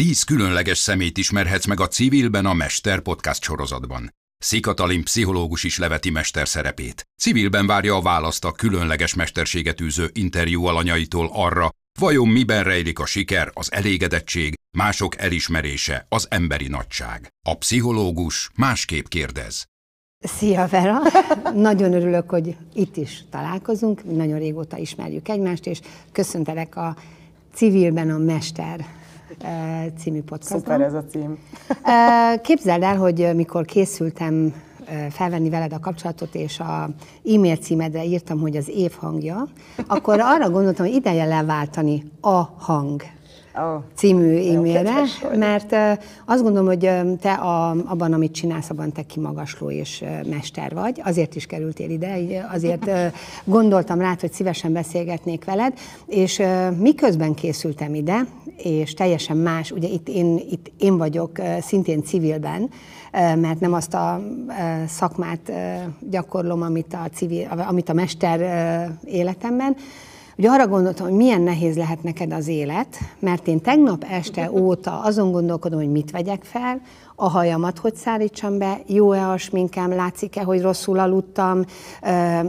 [0.00, 4.14] Tíz különleges szemét ismerhetsz meg a Civilben a Mester podcast sorozatban.
[4.38, 7.02] Szikatalin pszichológus is leveti mester szerepét.
[7.22, 13.06] Civilben várja a választ a különleges mesterséget űző interjú alanyaitól arra, vajon miben rejlik a
[13.06, 17.28] siker, az elégedettség, mások elismerése, az emberi nagyság.
[17.46, 19.64] A pszichológus másképp kérdez.
[20.18, 20.98] Szia Vera!
[21.70, 25.80] Nagyon örülök, hogy itt is találkozunk, nagyon régóta ismerjük egymást, és
[26.12, 26.96] köszöntelek a
[27.54, 29.02] Civilben a Mester
[29.98, 30.60] című podcastban.
[30.60, 31.38] Szuper ez a cím.
[32.42, 34.54] Képzeld el, hogy mikor készültem
[35.10, 36.88] felvenni veled a kapcsolatot, és a
[37.34, 39.48] e-mail címedre írtam, hogy az év hangja,
[39.86, 43.02] akkor arra gondoltam, hogy ideje leváltani a hang
[43.56, 43.82] Oh.
[43.94, 45.02] című e-mailre,
[45.36, 45.76] mert
[46.24, 46.90] azt gondolom, hogy
[47.20, 51.00] te a, abban, amit csinálsz, abban te kimagasló és mester vagy.
[51.04, 52.90] Azért is kerültél ide, azért
[53.44, 55.72] gondoltam rá, hogy szívesen beszélgetnék veled,
[56.06, 56.42] és
[56.78, 58.26] miközben készültem ide,
[58.56, 62.70] és teljesen más, ugye itt én, itt én vagyok szintén civilben,
[63.12, 64.20] mert nem azt a
[64.86, 65.52] szakmát
[66.10, 68.40] gyakorlom, amit a, civil, amit a mester
[69.04, 69.76] életemben,
[70.36, 75.00] Ugye arra gondoltam, hogy milyen nehéz lehet neked az élet, mert én tegnap este óta
[75.00, 76.80] azon gondolkodom, hogy mit vegyek fel,
[77.16, 81.64] a hajamat hogy szállítsam be, jó-e a sminkem, látszik-e, hogy rosszul aludtam,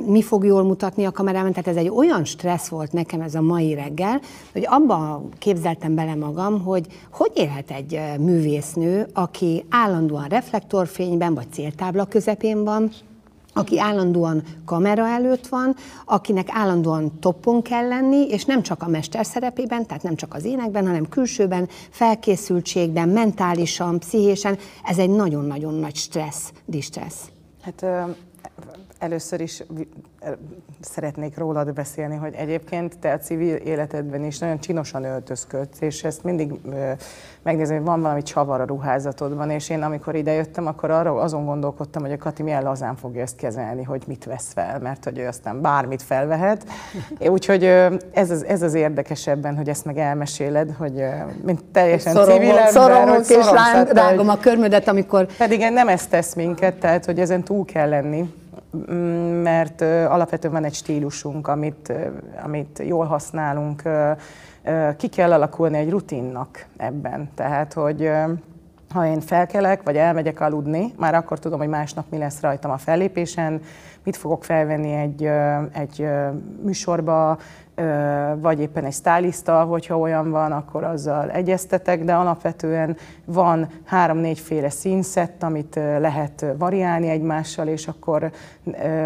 [0.06, 1.52] mi fog jól mutatni a kamerában.
[1.52, 4.22] Tehát ez egy olyan stressz volt nekem ez a mai reggel,
[4.54, 12.06] hogy abba képzeltem bele magam, hogy hogy élhet egy művésznő, aki állandóan reflektorfényben vagy céltábla
[12.06, 12.92] közepén van,
[13.58, 15.76] aki állandóan kamera előtt van,
[16.06, 20.44] akinek állandóan toppon kell lenni, és nem csak a mester szerepében, tehát nem csak az
[20.44, 24.58] énekben, hanem külsőben, felkészültségben, mentálisan, pszichésen.
[24.84, 27.24] Ez egy nagyon-nagyon nagy stressz, distressz.
[27.62, 27.86] Hát
[29.00, 29.64] először is
[30.80, 36.24] szeretnék rólad beszélni, hogy egyébként te a civil életedben is nagyon csinosan öltözködsz, és ezt
[36.24, 36.52] mindig
[37.42, 42.02] megnézem, hogy van valami csavar a ruházatodban, és én amikor idejöttem, akkor arra azon gondolkodtam,
[42.02, 45.28] hogy a Kati milyen lazán fogja ezt kezelni, hogy mit vesz fel, mert hogy ő
[45.28, 46.66] aztán bármit felvehet.
[47.36, 47.64] Úgyhogy
[48.12, 51.04] ez az, ez az érdekesebben, hogy ezt meg elmeséled, hogy
[51.46, 53.52] mint teljesen civil ember, szorongok és
[53.92, 58.34] rágom a körmödet, amikor pedig nem ezt tesz minket, tehát hogy ezen túl kell lenni,
[59.44, 61.94] mert ö, alapvetően van egy stílusunk, amit,
[62.44, 63.82] amit jól használunk,
[64.98, 67.30] ki kell alakulni egy rutinnak ebben.
[67.36, 68.12] Tehát, hogy
[68.94, 72.78] ha én felkelek, vagy elmegyek aludni, már akkor tudom, hogy másnap mi lesz rajtam a
[72.78, 73.62] fellépésen,
[74.04, 75.30] mit fogok felvenni egy,
[75.74, 76.08] egy
[76.64, 77.38] műsorba,
[78.36, 85.44] vagy éppen egy stylista, hogyha olyan van, akkor azzal egyeztetek, de alapvetően van három-négyféle színszett,
[85.44, 88.32] amit lehet variálni egymással, és akkor,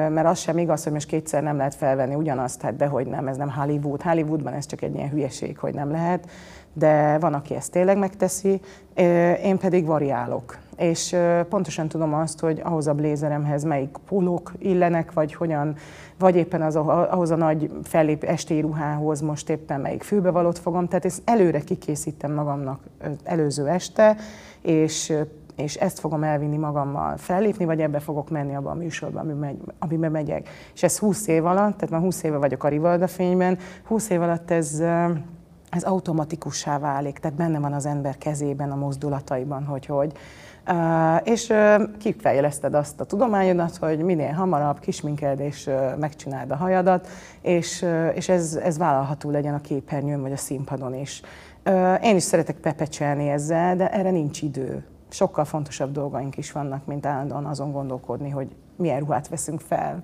[0.10, 3.38] mert az sem igaz, hogy most kétszer nem lehet felvenni ugyanazt, hát dehogy nem, ez
[3.38, 4.02] nem Hollywood.
[4.02, 6.30] Hollywoodban ez csak egy ilyen hülyeség, hogy nem lehet,
[6.74, 8.62] de van, aki ezt tényleg megteszi,
[9.44, 10.58] én pedig variálok.
[10.80, 11.16] És
[11.50, 15.76] pontosan tudom azt, hogy ahhoz a blézeremhez melyik pólók illenek, vagy hogyan,
[16.20, 20.88] vagy éppen az, ahhoz a nagy fellép esti ruhához most éppen melyik fülbevalót fogom.
[20.88, 22.80] Tehát ezt előre kikészítem magamnak
[23.24, 24.16] előző este,
[24.62, 25.14] és
[25.56, 29.58] és ezt fogom elvinni magammal fellépni, vagy ebbe fogok menni abban a műsorban, ami megy,
[29.80, 30.50] amiben megyek.
[30.74, 34.22] És ez 20 év alatt, tehát már 20 éve vagyok a Rivalda fényben, 20 év
[34.22, 34.80] alatt ez,
[35.70, 40.12] ez automatikussá válik, tehát benne van az ember kezében, a mozdulataiban, hogy hogy.
[41.24, 41.54] És
[42.00, 45.70] kifejleszted azt a tudományodat, hogy minél hamarabb kisminkeld és
[46.00, 47.08] megcsináld a hajadat,
[47.42, 51.22] és, és ez, ez vállalható legyen a képernyőn vagy a színpadon is.
[52.04, 54.84] Én is szeretek pepecselni ezzel, de erre nincs idő.
[55.10, 60.02] Sokkal fontosabb dolgaink is vannak, mint állandóan azon gondolkodni, hogy milyen ruhát veszünk fel.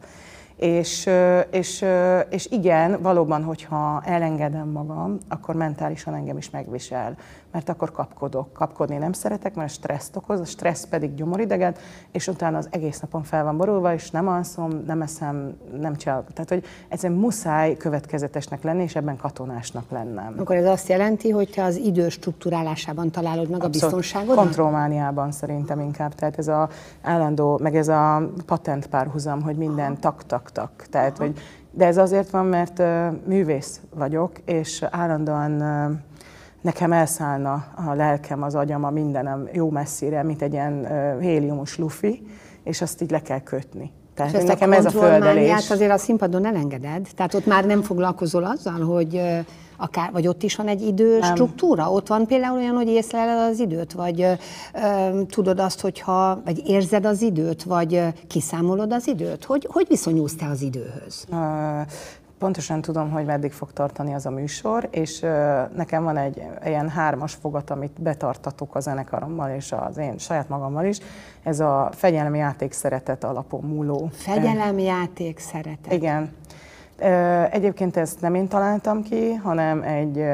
[0.55, 1.09] És,
[1.51, 1.85] és,
[2.29, 7.15] és igen, valóban, hogyha elengedem magam, akkor mentálisan engem is megvisel,
[7.55, 8.53] mert akkor kapkodok.
[8.53, 11.79] Kapkodni nem szeretek, mert stresszt okoz, a stressz pedig gyomorideget,
[12.11, 16.33] és utána az egész napon fel van borulva, és nem alszom, nem eszem, nem csinálok.
[16.33, 20.35] Tehát, hogy egyszerűen muszáj következetesnek lenni, és ebben katonásnak lennem.
[20.37, 24.35] akkor ez azt jelenti, hogy te az idő struktúrálásában találod meg a biztonságodat?
[24.35, 26.15] Kontrollmániában szerintem inkább.
[26.15, 26.69] Tehát ez a
[27.01, 30.85] állandó, meg ez a patent párhuzam, hogy minden tak-tak-tak.
[30.89, 31.39] Tehát, hogy,
[31.71, 35.91] de ez azért van, mert ö, művész vagyok, és állandóan ö,
[36.65, 40.87] nekem elszállna a lelkem, az agyam, a mindenem jó messzire, mint egy ilyen
[41.19, 42.21] héliumos lufi,
[42.63, 43.91] és azt így le kell kötni.
[44.13, 45.71] Tehát És ezt nekem a ez a földelés.
[45.71, 47.07] azért a színpadon elengeded?
[47.15, 49.21] Tehát ott már nem foglalkozol azzal, hogy
[49.77, 51.91] akár, vagy ott is van egy idő struktúra?
[51.91, 54.31] Ott van például olyan, hogy észleled az időt, vagy ö,
[54.73, 59.43] ö, tudod azt, hogyha, vagy érzed az időt, vagy ö, kiszámolod az időt?
[59.43, 61.25] Hogy, hogy viszonyulsz te az időhöz?
[61.31, 61.35] Ö,
[62.45, 65.19] pontosan tudom, hogy meddig fog tartani az a műsor, és
[65.75, 70.85] nekem van egy ilyen hármas fogat, amit betartatok a zenekarommal és az én saját magammal
[70.85, 70.97] is.
[71.43, 74.09] Ez a fegyelmi játék szeretet alapon múló.
[74.11, 75.93] Fegyelemjáték szeretet.
[75.93, 76.31] Igen.
[77.51, 80.25] Egyébként ezt nem én találtam ki, hanem egy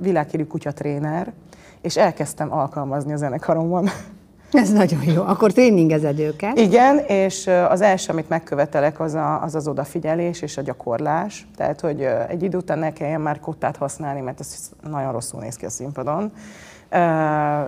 [0.00, 1.32] világhírű kutyatréner,
[1.80, 3.88] és elkezdtem alkalmazni a zenekaromban.
[4.52, 5.22] Ez nagyon jó.
[5.22, 6.58] Akkor tréningezed őket.
[6.58, 11.46] Igen, és az első, amit megkövetelek, az, a, az az odafigyelés és a gyakorlás.
[11.56, 15.56] Tehát, hogy egy idő után ne kelljen már kottát használni, mert ez nagyon rosszul néz
[15.56, 16.32] ki a színpadon.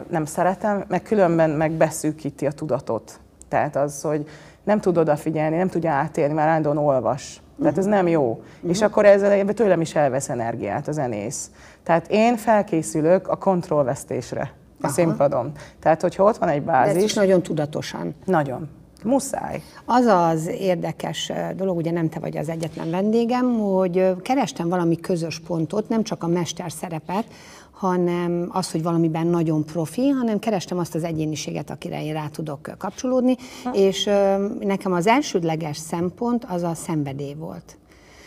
[0.08, 3.20] Nem szeretem, meg különben meg beszűkíti a tudatot.
[3.48, 4.28] Tehát az, hogy
[4.64, 7.40] nem tud odafigyelni, nem tudja átélni, már állandóan olvas.
[7.60, 8.42] Tehát ez nem jó.
[8.68, 11.50] És akkor ezzel tőlem is elvesz energiát a zenész.
[11.82, 14.92] Tehát én felkészülök a kontrollvesztésre a Aha.
[14.92, 15.52] színpadon.
[15.80, 18.14] Tehát, hogyha ott van egy De ezt is bázis, nagyon tudatosan.
[18.24, 18.68] nagyon.
[19.04, 19.62] Muszáj.
[19.84, 25.40] Az az érdekes dolog, ugye nem te vagy az egyetlen vendégem, hogy kerestem valami közös
[25.46, 27.24] pontot, nem csak a mester szerepet,
[27.70, 32.70] hanem az, hogy valamiben nagyon profi, hanem kerestem azt az egyéniséget, akire én rá tudok
[32.78, 33.36] kapcsolódni,
[33.72, 37.76] és ö, nekem az elsődleges szempont az a szenvedély volt.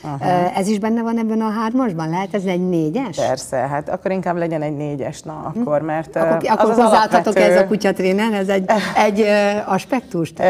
[0.04, 0.26] Ö,
[0.56, 2.10] Ez is benne van ebben a hármasban?
[2.10, 3.16] Lehet ez egy négyes?
[3.18, 6.84] Persze, hát akkor inkább legyen egy négyes, na akkor, mert Akkor, ö, akkor az az
[6.84, 8.66] hozzáadhatok alapvető- ez a kutyatréner, ez egy,
[9.06, 9.20] egy?
[9.22, 9.50] Ö,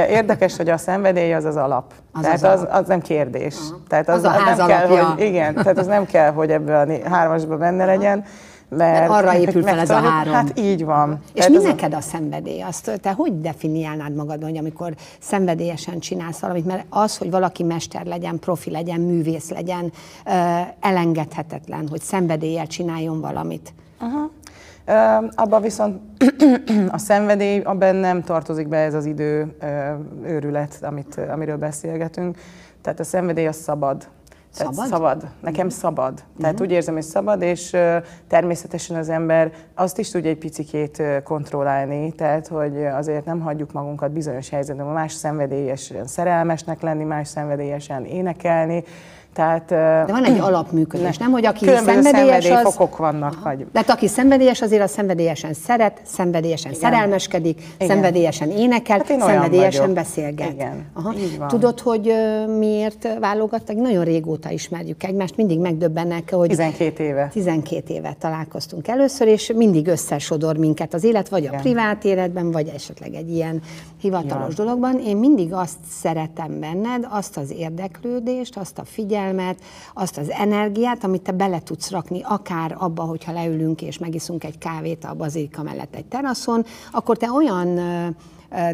[0.10, 1.94] Érdekes, hogy a szenvedély az az alap.
[2.14, 3.56] Az tehát az az, az nem kérdés.
[3.88, 5.06] Tehát Az a ház nem kell, alapja.
[5.06, 8.24] hogy, igen, tehát az nem kell, hogy ebből a hármasban benne legyen.
[8.78, 10.34] Mert, Mert arra épül fel ez a három.
[10.34, 11.20] Hát így van.
[11.34, 12.62] És mi a- neked a szenvedély?
[12.62, 16.66] Azt te hogy definiálnád magad, hogy amikor szenvedélyesen csinálsz valamit?
[16.66, 19.92] Mert az, hogy valaki mester legyen, profi legyen, művész legyen,
[20.80, 23.74] elengedhetetlen, hogy szenvedéllyel csináljon valamit.
[24.86, 24.92] Ö,
[25.36, 26.00] Abban viszont
[26.90, 29.66] a szenvedély, abban nem tartozik be ez az idő ö,
[30.26, 32.38] őrület, amit, amiről beszélgetünk.
[32.82, 34.08] Tehát a szenvedély az szabad.
[34.58, 34.90] Tehát Szabad?
[34.90, 35.28] szabad.
[35.42, 36.24] Nekem szabad.
[36.40, 37.78] Tehát úgy érzem, hogy szabad, és
[38.28, 44.12] természetesen az ember azt is tudja egy picikét kontrollálni, tehát hogy azért nem hagyjuk magunkat
[44.12, 48.84] bizonyos helyzetben, más szenvedélyesen szerelmesnek lenni, más szenvedélyesen énekelni.
[49.34, 51.32] Tehát, De van egy alapműködés, nem?
[51.32, 52.04] Hogy aki szenvedélyes, az...
[52.04, 53.44] szenvedélyfokok vannak.
[53.44, 56.84] Vagy, De hát aki szenvedélyes, azért a szenvedélyesen szeret, szenvedélyesen Igen.
[56.84, 57.88] szerelmeskedik, Igen.
[57.88, 59.96] szenvedélyesen énekel, Hát én szenvedélyesen vagyok.
[59.96, 60.52] beszélget.
[60.52, 61.14] Igen, Aha.
[61.48, 62.14] Tudod, hogy
[62.58, 63.76] miért válogattak?
[63.76, 67.28] Nagyon régóta ismerjük egymást, mindig megdöbbennek, hogy 12 éve.
[67.32, 71.62] 12 évet találkoztunk először, és mindig összesodor minket az élet, vagy a Igen.
[71.62, 73.62] privát életben, vagy esetleg egy ilyen
[74.02, 75.00] hivatalos dologban.
[75.00, 79.20] Én mindig azt szeretem benned, azt az érdeklődést, azt a figyelmet,
[79.94, 84.58] azt az energiát, amit te bele tudsz rakni, akár abba, hogyha leülünk és megiszunk egy
[84.58, 87.80] kávét a bazilika mellett egy teraszon, akkor te olyan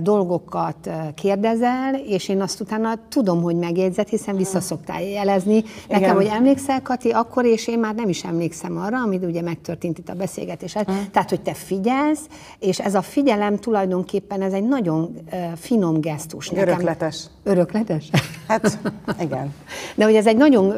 [0.01, 5.63] dolgokat kérdezel, és én azt utána tudom, hogy megjegyzed, hiszen vissza szoktál jelezni.
[5.87, 6.15] Nekem, Igen.
[6.15, 10.09] hogy emlékszel, Kati, akkor, és én már nem is emlékszem arra, amit ugye megtörtént itt
[10.09, 10.73] a beszélgetés.
[10.73, 10.91] Hm.
[11.11, 12.27] Tehát, hogy te figyelsz,
[12.59, 15.17] és ez a figyelem tulajdonképpen ez egy nagyon
[15.55, 16.49] finom gesztus.
[16.49, 16.67] nekem.
[16.67, 17.25] Örökletes.
[17.43, 18.09] Örökletes?
[18.47, 18.79] Hát
[19.19, 19.53] igen.
[19.95, 20.73] De hogy ez egy nagyon,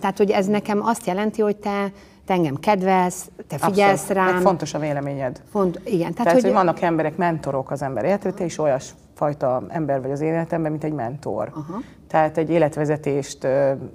[0.00, 1.92] tehát hogy ez nekem azt jelenti, hogy te,
[2.26, 4.22] te engem kedvelsz, te figyelsz Abszolút.
[4.22, 4.34] rám.
[4.34, 5.42] Meg fontos a véleményed.
[5.50, 8.94] Font, igen, tehát, Tehát, hogy, hogy, vannak emberek, mentorok az ember életében, te is olyas
[9.14, 11.50] fajta ember vagy az életemben, mint egy mentor.
[11.54, 11.80] Aha.
[12.08, 13.46] Tehát egy életvezetést,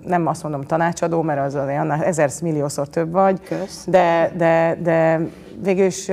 [0.05, 3.85] nem azt mondom tanácsadó, mert az annál ezer milliószor több vagy, Kösz.
[3.87, 5.19] de, de, de
[5.61, 6.09] végül is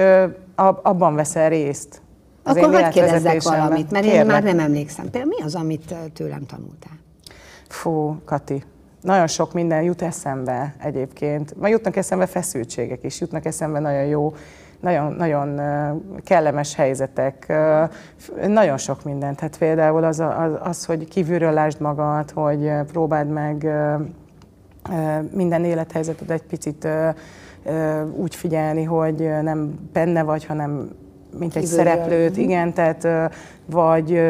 [0.83, 2.03] abban veszel részt.
[2.43, 4.27] Az akkor én hagyd kérdezzek valamit, mert én Kérlek.
[4.27, 5.11] már nem emlékszem.
[5.11, 6.99] Például mi az, amit tőlem tanultál?
[7.69, 8.63] Fú, Kati,
[9.05, 11.57] nagyon sok minden jut eszembe egyébként.
[11.61, 14.35] Ma jutnak eszembe feszültségek is, jutnak eszembe nagyon jó,
[14.81, 15.61] nagyon, nagyon
[16.25, 17.53] kellemes helyzetek,
[18.47, 19.37] nagyon sok mindent.
[19.37, 23.69] Tehát például az, az, az, hogy kívülről lásd magad, hogy próbáld meg
[25.33, 26.89] minden élethelyzetet egy picit
[28.17, 30.91] úgy figyelni, hogy nem benne vagy, hanem
[31.39, 31.85] mint egy Kívülről.
[31.85, 33.09] szereplőt, igen, tehát
[33.67, 34.11] vagy,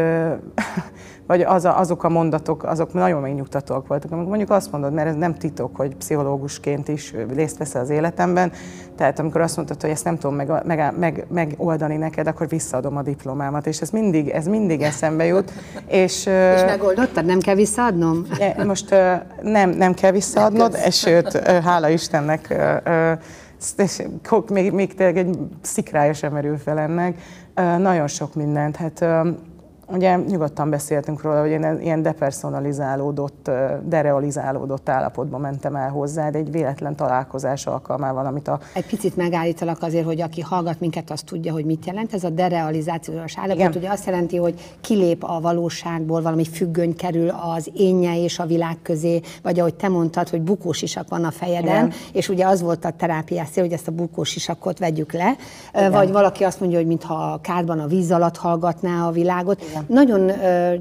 [1.26, 4.12] vagy az a, azok a mondatok, azok nagyon megnyugtatóak voltak.
[4.12, 8.52] Amikor mondjuk azt mondod, mert ez nem titok, hogy pszichológusként is részt veszel az életemben,
[8.96, 12.96] tehát amikor azt mondtad, hogy ezt nem tudom meg, meg, meg, megoldani neked, akkor visszaadom
[12.96, 15.52] a diplomámat, és ez mindig, ez mindig eszembe jut.
[15.86, 17.24] És, És megoldottad?
[17.24, 18.26] Nem kell visszaadnom?
[18.66, 18.94] Most
[19.42, 22.54] nem, nem kell visszaadnod, e, sőt, hála Istennek,
[23.76, 24.02] és
[24.48, 27.20] még, még tényleg egy szikrája sem merül fel ennek.
[27.78, 28.76] Nagyon sok mindent.
[28.76, 29.04] Hát,
[29.94, 33.50] ugye nyugodtan beszéltünk róla, hogy én ilyen depersonalizálódott,
[33.84, 38.58] derealizálódott állapotban mentem el hozzá, de egy véletlen találkozás alkalmával, amit a...
[38.72, 42.14] Egy picit megállítalak azért, hogy aki hallgat minket, az tudja, hogy mit jelent.
[42.14, 43.72] Ez a derealizációs állapot Igen.
[43.76, 48.76] ugye azt jelenti, hogy kilép a valóságból, valami függöny kerül az énje és a világ
[48.82, 51.92] közé, vagy ahogy te mondtad, hogy bukós isak van a fejeden, Igen.
[52.12, 55.36] és ugye az volt a terápiás cél, hogy ezt a bukós isakot vegyük le,
[55.74, 55.90] Igen.
[55.90, 59.62] vagy valaki azt mondja, hogy mintha a kádban a víz alatt hallgatná a világot.
[59.62, 59.83] Igen.
[59.86, 60.30] Nagyon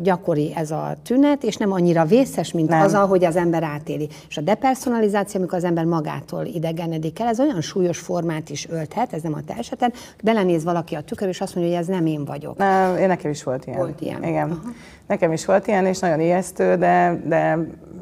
[0.02, 2.82] gyakori ez a tünet, és nem annyira vészes, mint nem.
[2.82, 4.10] az, ahogy az ember átéli.
[4.30, 9.14] És a depersonalizáció, amikor az ember magától idegenedik el, ez olyan súlyos formát is ölthet,
[9.14, 9.94] ez nem a te eseted,
[10.24, 12.58] belenéz valaki a tükör, és azt mondja, hogy ez nem én vagyok.
[12.58, 13.78] Nem, én nekem is volt ilyen.
[13.78, 14.24] Volt ilyen.
[14.24, 14.50] Igen.
[14.50, 14.72] Uh-huh.
[15.08, 17.58] Nekem is volt ilyen, és nagyon ijesztő, de, de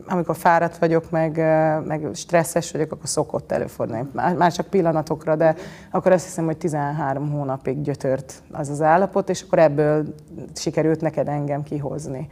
[0.08, 1.38] amikor fáradt vagyok, meg,
[1.86, 4.10] meg stresszes vagyok, akkor szokott előfordulni.
[4.14, 5.56] Már, csak pillanatokra, de
[5.92, 10.14] akkor azt hiszem, hogy 13 hónapig gyötört az az állapot, és akkor ebből
[10.56, 12.30] sikerült neked engem kihozni.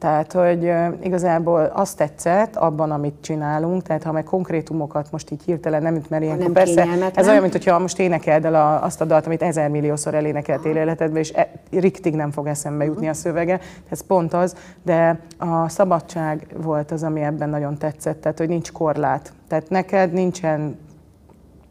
[0.00, 5.82] Tehát, hogy igazából azt tetszett abban, amit csinálunk, tehát ha meg konkrétumokat most így hirtelen
[5.82, 9.04] nem üt, mert ilyenkor persze, ez olyan, mint hogyha most énekeld el a, azt a
[9.04, 13.60] dalt, amit ezer milliószor elénekeltél életedbe, és e, riktig nem fog eszembe jutni a szövege,
[13.88, 18.72] ez pont az, de a szabadság volt az, ami ebben nagyon tetszett, tehát, hogy nincs
[18.72, 19.32] korlát.
[19.48, 20.78] Tehát neked nincsen,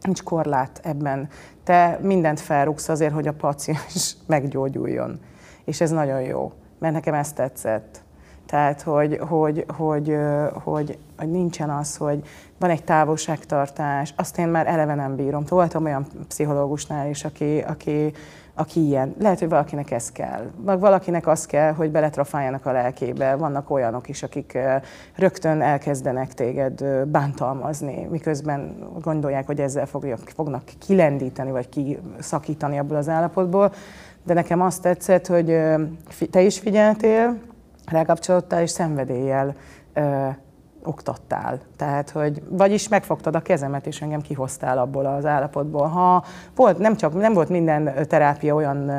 [0.02, 1.28] nincs korlát ebben.
[1.64, 5.20] Te mindent felrúgsz azért, hogy a paciens meggyógyuljon.
[5.64, 8.02] És ez nagyon jó, mert nekem ezt tetszett.
[8.50, 10.16] Tehát, hogy, hogy, hogy,
[10.64, 12.22] hogy, hogy nincsen az, hogy
[12.58, 15.44] van egy távolságtartás, azt én már eleve nem bírom.
[15.48, 18.12] Voltam olyan pszichológusnál is, aki, aki,
[18.54, 19.14] aki ilyen.
[19.18, 20.50] Lehet, hogy valakinek ez kell.
[20.56, 23.36] Vagy valakinek az kell, hogy beletrafáljanak a lelkébe.
[23.36, 24.58] Vannak olyanok is, akik
[25.16, 29.86] rögtön elkezdenek téged bántalmazni, miközben gondolják, hogy ezzel
[30.34, 33.72] fognak kilendíteni, vagy kiszakítani abból az állapotból.
[34.24, 35.58] De nekem azt tetszett, hogy
[36.30, 37.38] te is figyeltél,
[37.90, 39.54] rákapcsolódtál és szenvedéllyel
[39.92, 40.28] ö,
[40.84, 41.60] oktattál.
[41.76, 45.86] Tehát, hogy vagyis megfogtad a kezemet, és engem kihoztál abból az állapotból.
[45.86, 48.90] Ha volt, nem csak, nem volt minden terápia olyan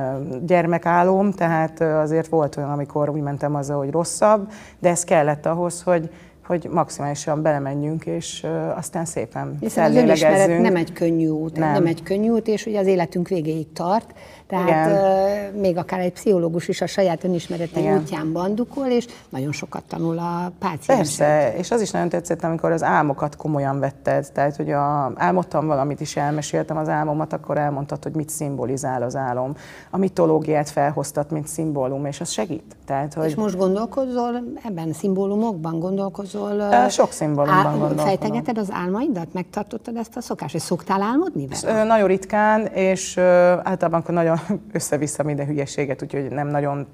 [0.46, 5.82] gyermekálom, tehát azért volt olyan, amikor úgy mentem azzal, hogy rosszabb, de ez kellett ahhoz,
[5.82, 6.10] hogy,
[6.46, 11.72] hogy maximálisan belemenjünk, és aztán szépen Hiszen az önismeret nem egy könnyű út, nem.
[11.72, 14.14] nem egy könnyű út, és ugye az életünk végéig tart,
[14.52, 17.98] tehát uh, még akár egy pszichológus is a saját önismerete Igen.
[17.98, 20.86] útján bandukol, és nagyon sokat tanul a páciens.
[20.86, 25.68] Persze, és az is nagyon tetszett, amikor az álmokat komolyan vetted, tehát hogy a, álmodtam
[25.68, 29.56] valamit is, elmeséltem az álmomat, akkor elmondtad, hogy mit szimbolizál az álom.
[29.90, 32.76] A mitológiát felhoztat, mint szimbólum, és az segít.
[32.86, 33.26] Tehát, hogy...
[33.26, 36.90] És most gondolkozol ebben szimbólumokban, gondolkozol?
[36.90, 38.06] Sok szimbólumban gondolkozol.
[38.06, 39.34] Fejtegeted az álmaidat?
[39.34, 40.56] Megtartottad ezt a szokást?
[40.56, 41.84] És szoktál álmodni vele?
[41.84, 44.38] Nagyon ritkán, és általában akkor nagyon
[44.74, 46.88] össze-vissza minden hülyeséget, úgyhogy nem nagyon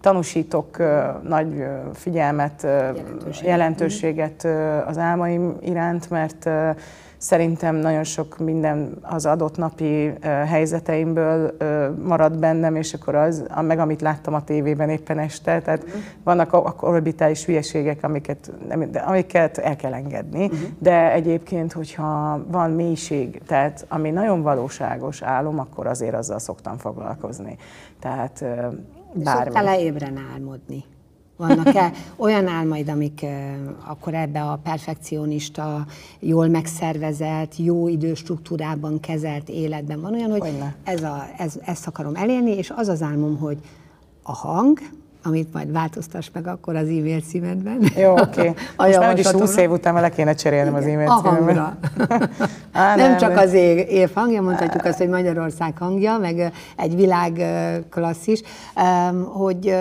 [0.00, 0.76] tanúsítok
[1.22, 4.44] nagy figyelmet, jelentőséget, jelentőséget
[4.86, 6.48] az álmaim iránt, mert
[7.22, 10.12] Szerintem nagyon sok minden az adott napi
[10.46, 11.56] helyzeteimből
[12.02, 16.00] marad bennem, és akkor az, meg amit láttam a tévében éppen este, tehát uh-huh.
[16.24, 18.52] vannak orbitális hülyeségek, amiket,
[19.06, 20.60] amiket el kell engedni, uh-huh.
[20.78, 27.56] de egyébként, hogyha van mélység, tehát ami nagyon valóságos álom, akkor azért azzal szoktam foglalkozni.
[28.00, 28.44] Tehát
[29.12, 29.52] bármi.
[29.52, 30.84] Szoktál-e ébren álmodni?
[31.46, 31.92] Vannak-e?
[32.16, 33.26] Olyan álmaid, amik
[33.86, 35.86] akkor ebbe a perfekcionista,
[36.18, 42.50] jól megszervezett, jó időstruktúrában kezelt életben van olyan, hogy ez a, ez, ezt akarom elérni,
[42.50, 43.58] és az az álmom, hogy
[44.22, 44.78] a hang,
[45.22, 47.82] amit majd változtass meg akkor az e-mail címedben.
[47.96, 48.40] Jó, oké.
[48.40, 48.54] Okay.
[48.86, 51.58] Most már is 20 év után le kéne cserélnem az e-mail címedben.
[51.58, 51.76] A
[52.72, 57.42] Á, nem, nem csak az év hangja, mondhatjuk azt, hogy Magyarország hangja, meg egy világ
[57.90, 58.42] klasszis,
[59.32, 59.76] hogy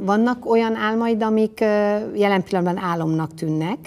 [0.00, 1.60] vannak olyan álmaid, amik
[2.14, 3.78] jelen pillanatban álomnak tűnnek,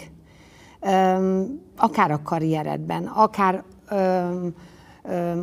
[1.77, 3.63] akár a karrieredben, akár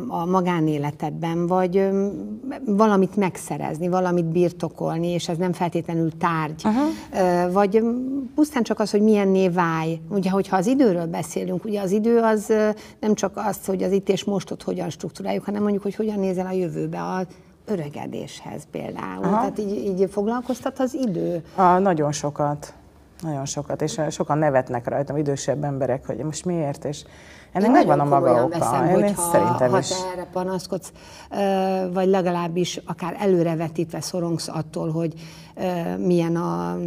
[0.07, 1.89] a magánéletedben, vagy
[2.65, 6.65] valamit megszerezni, valamit birtokolni, és ez nem feltétlenül tárgy.
[6.65, 7.53] Uh-huh.
[7.53, 7.83] Vagy
[8.35, 9.99] pusztán csak az, hogy milyen néváj.
[10.09, 12.53] Ugye, hogyha az időről beszélünk, ugye az idő az
[12.99, 16.45] nem csak az, hogy az itt és mostot hogyan struktúráljuk, hanem mondjuk, hogy hogyan nézel
[16.45, 17.25] a jövőbe, a
[17.65, 19.23] öregedéshez például.
[19.23, 19.39] Aha.
[19.39, 21.43] Tehát így, így foglalkoztat az idő?
[21.55, 22.73] A, nagyon sokat.
[23.21, 27.03] Nagyon sokat, és sokan nevetnek rajtam, idősebb emberek, hogy most miért, és
[27.51, 28.59] ennek megvan a maga oka.
[28.59, 29.87] Veszem, Én hogyha, szerintem ha is.
[29.87, 30.91] te erre panaszkodsz,
[31.93, 35.13] vagy legalábbis akár előrevetítve szorongsz attól, hogy
[35.97, 36.77] milyen a,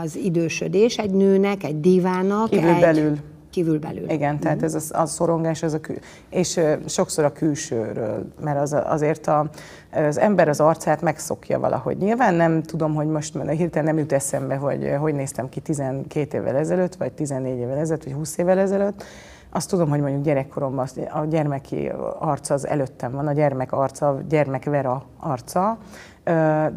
[0.00, 2.50] az idősödés egy nőnek, egy divának.
[2.50, 2.80] Kívül egy...
[2.80, 3.16] belül.
[3.50, 4.10] kívülbelül.
[4.10, 5.96] Igen, tehát ez a, a szorongás, ez a kül,
[6.28, 9.50] és sokszor a külsőről, mert az, azért a,
[9.92, 11.96] az ember az arcát megszokja valahogy.
[11.96, 16.56] Nyilván nem tudom, hogy most hirtelen nem jut eszembe, hogy hogy néztem ki 12 évvel
[16.56, 19.04] ezelőtt, vagy 14 évvel ezelőtt, vagy 20 évvel ezelőtt,
[19.52, 24.20] azt tudom, hogy mondjuk gyerekkoromban a gyermeki arca az előttem van, a gyermek arca, a
[24.28, 25.78] gyermek Vera arca,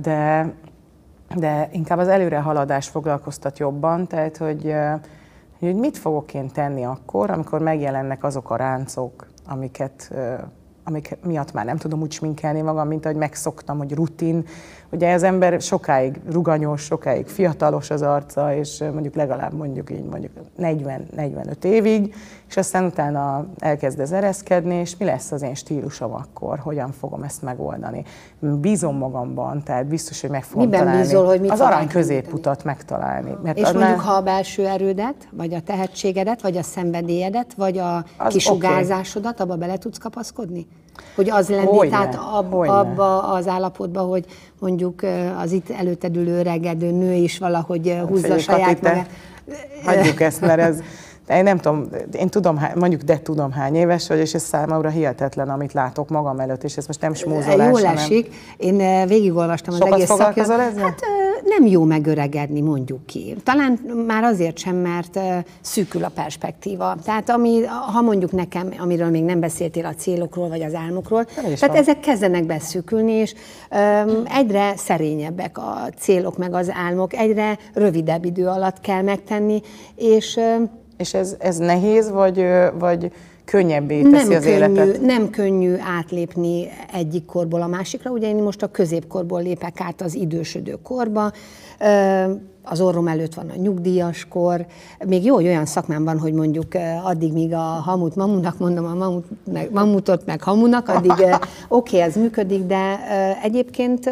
[0.02, 0.54] de,
[1.36, 4.74] de inkább az előrehaladás foglalkoztat jobban, tehát hogy,
[5.60, 10.14] hogy mit fogok én tenni akkor, amikor megjelennek azok a ráncok, amiket
[10.84, 14.46] amik miatt már nem tudom úgy sminkelni magam, mint ahogy megszoktam, hogy rutin.
[14.94, 20.32] Ugye az ember sokáig ruganyos, sokáig fiatalos az arca, és mondjuk legalább mondjuk így mondjuk
[20.60, 22.16] 40-45 évig,
[22.50, 27.24] és aztán utána elkezd ez ereszkedni, és mi lesz az én stílusom akkor, hogyan fogom
[27.24, 28.04] ezt megoldani.
[28.40, 31.02] Bízom magamban, tehát biztos, hogy meg fogom Miben találni.
[31.02, 33.36] bízol, hogy mit az arany középutat megtalálni.
[33.44, 33.82] Mert és annál...
[33.82, 39.34] mondjuk, ha a belső erődet, vagy a tehetségedet, vagy a szenvedélyedet, vagy a az kisugárzásodat,
[39.34, 39.46] okay.
[39.46, 40.68] abba bele tudsz kapaszkodni?
[41.16, 41.98] Hogy az lenni, Hogyne.
[41.98, 44.26] tehát ab, abba az állapotba, hogy
[44.60, 45.02] mondjuk
[45.42, 49.10] az itt előtted ülő öregedő nő is valahogy húzza saját magát.
[49.86, 50.80] Hagyjuk ezt, mert ez
[51.30, 55.50] én nem tudom, én tudom, mondjuk de tudom hány éves vagy, és ez számomra hihetetlen,
[55.50, 58.36] amit látok magam előtt, és ez most nem smózolás, Jól esik.
[58.58, 60.78] Én végigolvastam az Sokat egész szakját.
[60.78, 61.00] Hát
[61.44, 63.36] nem jó megöregedni, mondjuk ki.
[63.44, 65.20] Talán már azért sem, mert
[65.62, 66.96] szűkül a perspektíva.
[67.04, 67.62] Tehát ami,
[67.94, 71.76] ha mondjuk nekem, amiről még nem beszéltél a célokról, vagy az álmokról, tehát van.
[71.76, 73.34] ezek kezdenek beszűkülni, és
[73.72, 79.62] um, egyre szerényebbek a célok, meg az álmok, egyre rövidebb idő alatt kell megtenni,
[79.96, 82.46] és um, és ez, ez nehéz, vagy,
[82.80, 83.12] vagy
[83.46, 85.02] könnyebbé teszi nem az könnyű, életet?
[85.02, 88.12] Nem könnyű átlépni egyik korból a másikra.
[88.12, 91.32] Ugye én most a középkorból lépek át az idősödő korba,
[92.64, 94.66] az orrom előtt van a nyugdíjas kor,
[95.06, 96.68] még jó, hogy olyan szakmám van, hogy mondjuk
[97.04, 101.36] addig, míg a hamut mamunak mondom, a mamut, meg, mamutot meg hamunak, addig oké,
[101.68, 103.00] okay, ez működik, de
[103.44, 104.10] egyébként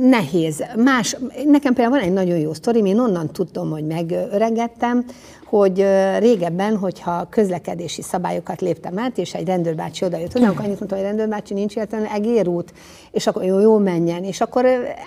[0.00, 0.64] nehéz.
[0.76, 1.16] Más,
[1.46, 5.04] nekem például van egy nagyon jó sztori, én onnan tudom, hogy megöregettem,
[5.50, 5.86] hogy
[6.18, 11.04] régebben, hogyha közlekedési szabályokat léptem át, és egy rendőrbácsi odajött hozzám, akkor annyit mondta, hogy
[11.04, 12.72] rendőrbácsi nincs értelme, egérút,
[13.10, 14.24] és akkor jó, jó menjen.
[14.24, 14.66] És akkor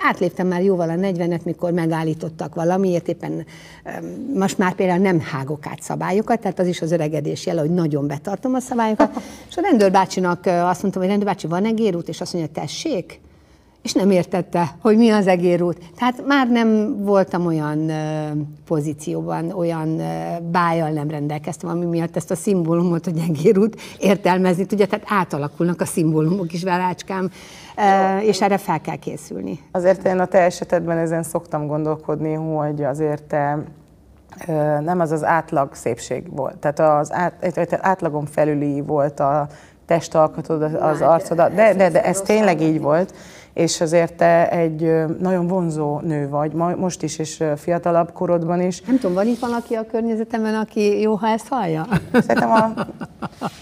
[0.09, 3.45] átléptem már jóval a 40-et, mikor megállítottak valamiért, éppen
[4.33, 8.07] most már például nem hágok át szabályokat, tehát az is az öregedés jele, hogy nagyon
[8.07, 9.21] betartom a szabályokat.
[9.49, 12.07] És a rendőrbácsinak azt mondtam, hogy rendőrbácsi, van egérút?
[12.07, 13.19] És azt mondja, tessék,
[13.83, 15.77] és nem értette, hogy mi az egérút.
[15.97, 17.91] Tehát már nem voltam olyan
[18.65, 20.01] pozícióban, olyan
[20.51, 25.85] bájjal nem rendelkeztem, ami miatt ezt a szimbólumot, hogy egérút értelmezni tudja, tehát átalakulnak a
[25.85, 27.31] szimbólumok is, velácskám,
[28.21, 29.59] és erre fel kell készülni.
[29.71, 33.63] Azért én a te esetedben ezen szoktam gondolkodni, hogy azért te
[34.81, 36.57] nem az az átlag szépség volt.
[36.57, 39.47] Tehát az át, átlagon felüli volt a
[39.85, 43.13] testalkatod, az arcod, de, de, de ez tényleg így volt
[43.53, 48.81] és azért te egy nagyon vonzó nő vagy, most is, és fiatalabb korodban is.
[48.81, 51.87] Nem tudom, van itt valaki a környezetemben, aki jó, ha ezt hallja?
[52.13, 52.73] Szerintem a,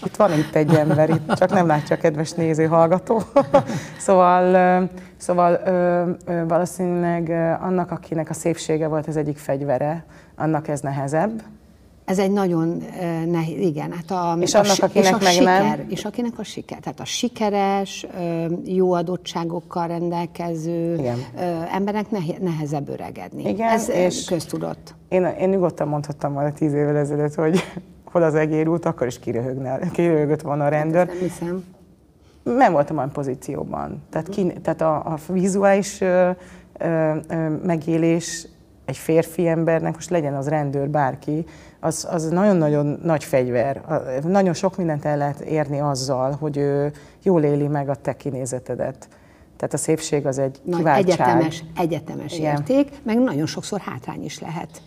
[0.04, 3.22] itt van itt egy ember, itt csak nem látja a kedves néző, hallgató.
[4.06, 5.60] szóval szóval
[6.48, 10.04] valószínűleg annak, akinek a szépsége volt az egyik fegyvere,
[10.36, 11.42] annak ez nehezebb,
[12.04, 12.82] ez egy nagyon
[13.26, 13.92] nehéz, igen.
[13.92, 15.86] Hát a, és annak, a, akinek és a meg siker, nem.
[15.88, 16.78] És akinek a siker.
[16.78, 18.06] Tehát a sikeres,
[18.64, 21.18] jó adottságokkal rendelkező igen.
[21.72, 22.06] embernek
[22.40, 23.48] nehezebb öregedni.
[23.48, 24.94] Igen, ez és köztudott.
[25.08, 27.64] Én, én nyugodtan mondhattam volna tíz évvel ezelőtt, hogy
[28.12, 29.18] hol az egérút, akkor is
[29.92, 31.06] kiröhögött volna a rendőr.
[31.06, 31.64] Hát nem hiszem.
[32.42, 34.02] Nem voltam olyan pozícióban.
[34.10, 36.30] Tehát, ki, tehát a, a vizuális ö,
[36.78, 37.12] ö,
[37.64, 38.48] megélés
[38.84, 41.44] egy férfi embernek, most legyen az rendőr, bárki,
[41.80, 43.82] az, az nagyon-nagyon nagy fegyver.
[44.22, 46.92] Nagyon sok mindent el lehet érni azzal, hogy ő
[47.22, 49.08] jól éli meg a te kinézetedet.
[49.56, 51.04] Tehát a szépség az egy Nagy kiváltság.
[51.04, 52.56] Egyetemes, egyetemes Igen.
[52.56, 54.82] érték, meg nagyon sokszor hátrány is lehet.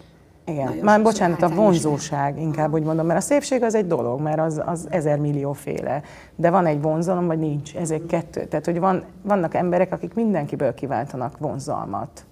[0.45, 4.21] Igen, nagyon már bocsánat, a vonzóság inkább úgy mondom, mert a szépség az egy dolog,
[4.21, 6.01] mert az, az ezer millió féle,
[6.35, 8.45] de van egy vonzalom, vagy nincs, ezek kettő.
[8.45, 12.25] Tehát, hogy van, vannak emberek, akik mindenkiből kiváltanak vonzalmat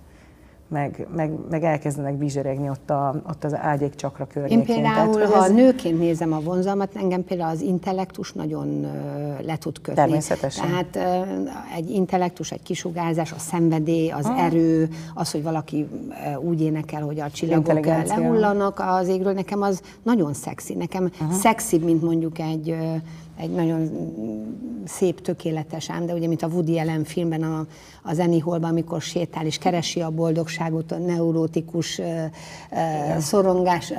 [0.74, 4.60] meg, meg, meg elkezdenek bizseregni ott, a, ott az ágyék csakra környékén.
[4.60, 5.52] Én például, Tehát, ha ez...
[5.52, 8.88] nőként nézem a vonzalmat, engem például az intellektus nagyon
[9.46, 9.94] le tud kötni.
[9.94, 10.68] Természetesen.
[10.68, 11.26] Tehát
[11.76, 14.44] egy intellektus, egy kisugárzás, a szenvedély, az ah.
[14.44, 15.88] erő, az, hogy valaki
[16.40, 20.74] úgy énekel, hogy a csillagok lehullanak az égről, nekem az nagyon szexi.
[20.74, 21.32] Nekem uh-huh.
[21.32, 22.76] szexibb, mint mondjuk egy
[23.38, 23.90] egy nagyon
[24.86, 27.66] szép, tökéletes ám, de ugye, mint a Woody Allen filmben, a,
[28.04, 32.06] az Annie Hallban, amikor sétál és keresi a boldogságot, a neurotikus uh,
[33.20, 33.94] szorongás,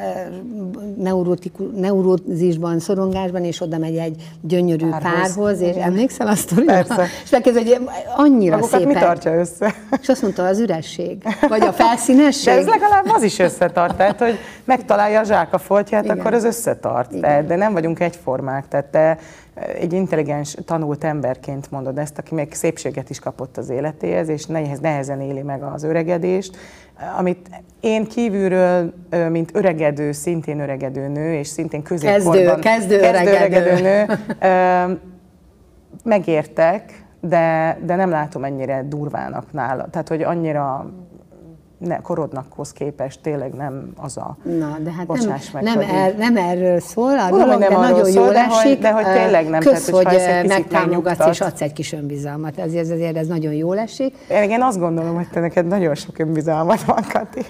[0.99, 6.85] neurotikus, neurózisban, szorongásban, és oda megy egy gyönyörű párhoz, párhoz és emlékszel azt sztorira?
[7.25, 7.79] És megkezd, hogy
[8.17, 8.88] annyira Magukat szép.
[8.88, 9.75] mi tartja össze?
[10.01, 12.55] És azt mondta, az üresség, vagy a felszínesség.
[12.55, 16.19] De ez legalább az is összetart, tehát hogy megtalálja a zsák a foltját, Igen.
[16.19, 17.21] akkor az összetart.
[17.21, 19.19] Tehát, de nem vagyunk egyformák, tehát te
[19.55, 24.81] egy intelligens, tanult emberként mondod ezt, aki még szépséget is kapott az életéhez, és nehez,
[24.81, 26.57] nehezen éli meg az öregedést,
[27.19, 28.95] amit én kívülről,
[29.31, 32.61] mint öregedő, szintén öregedő nő, és szintén középkorban...
[32.61, 33.81] kezdő öregedő.
[33.81, 34.07] nő,
[34.40, 34.93] ö,
[36.05, 39.87] megértek, de, de nem látom ennyire durvának nála.
[39.90, 40.93] Tehát, hogy annyira
[41.87, 45.94] ne, korodnakhoz képest tényleg nem az a Na, de hát bocsáss nem, meg, nem, hogy
[45.97, 48.66] er, nem erről szól a Tudom, dolog, hogy nem de nagyon szól, jól de hogy-
[48.66, 48.79] esik.
[48.81, 52.59] de hogy tényleg nem, Kösz, tehát, hogy picit megtámogatsz és adsz egy kis önbizalmat.
[52.59, 54.14] Ezért, ezért ez nagyon jól esik.
[54.31, 57.40] Én, én azt gondolom, hogy te neked nagyon sok önbizalmat van, Kati.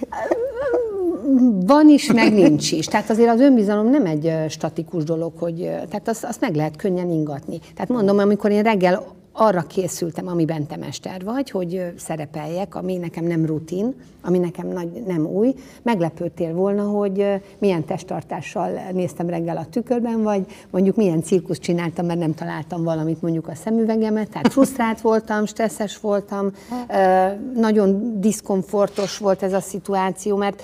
[1.67, 2.87] Van is, meg nincs is.
[2.87, 6.55] Tehát azért az önbizalom nem egy ö, statikus dolog, hogy ö, tehát azt, azt meg
[6.55, 7.59] lehet könnyen ingatni.
[7.75, 9.03] Tehát mondom, amikor én reggel
[9.37, 15.03] arra készültem, amiben te mester vagy, hogy szerepeljek, ami nekem nem rutin, ami nekem nagy,
[15.07, 15.55] nem új.
[15.83, 17.27] Meglepődtél volna, hogy
[17.59, 23.23] milyen testtartással néztem reggel a tükörben, vagy mondjuk milyen cirkuszt csináltam, mert nem találtam valamit
[23.23, 24.31] mondjuk a szemüvegemet.
[24.31, 26.51] Tehát frusztrált voltam, stresszes voltam,
[27.55, 30.63] nagyon diszkomfortos volt ez a szituáció, mert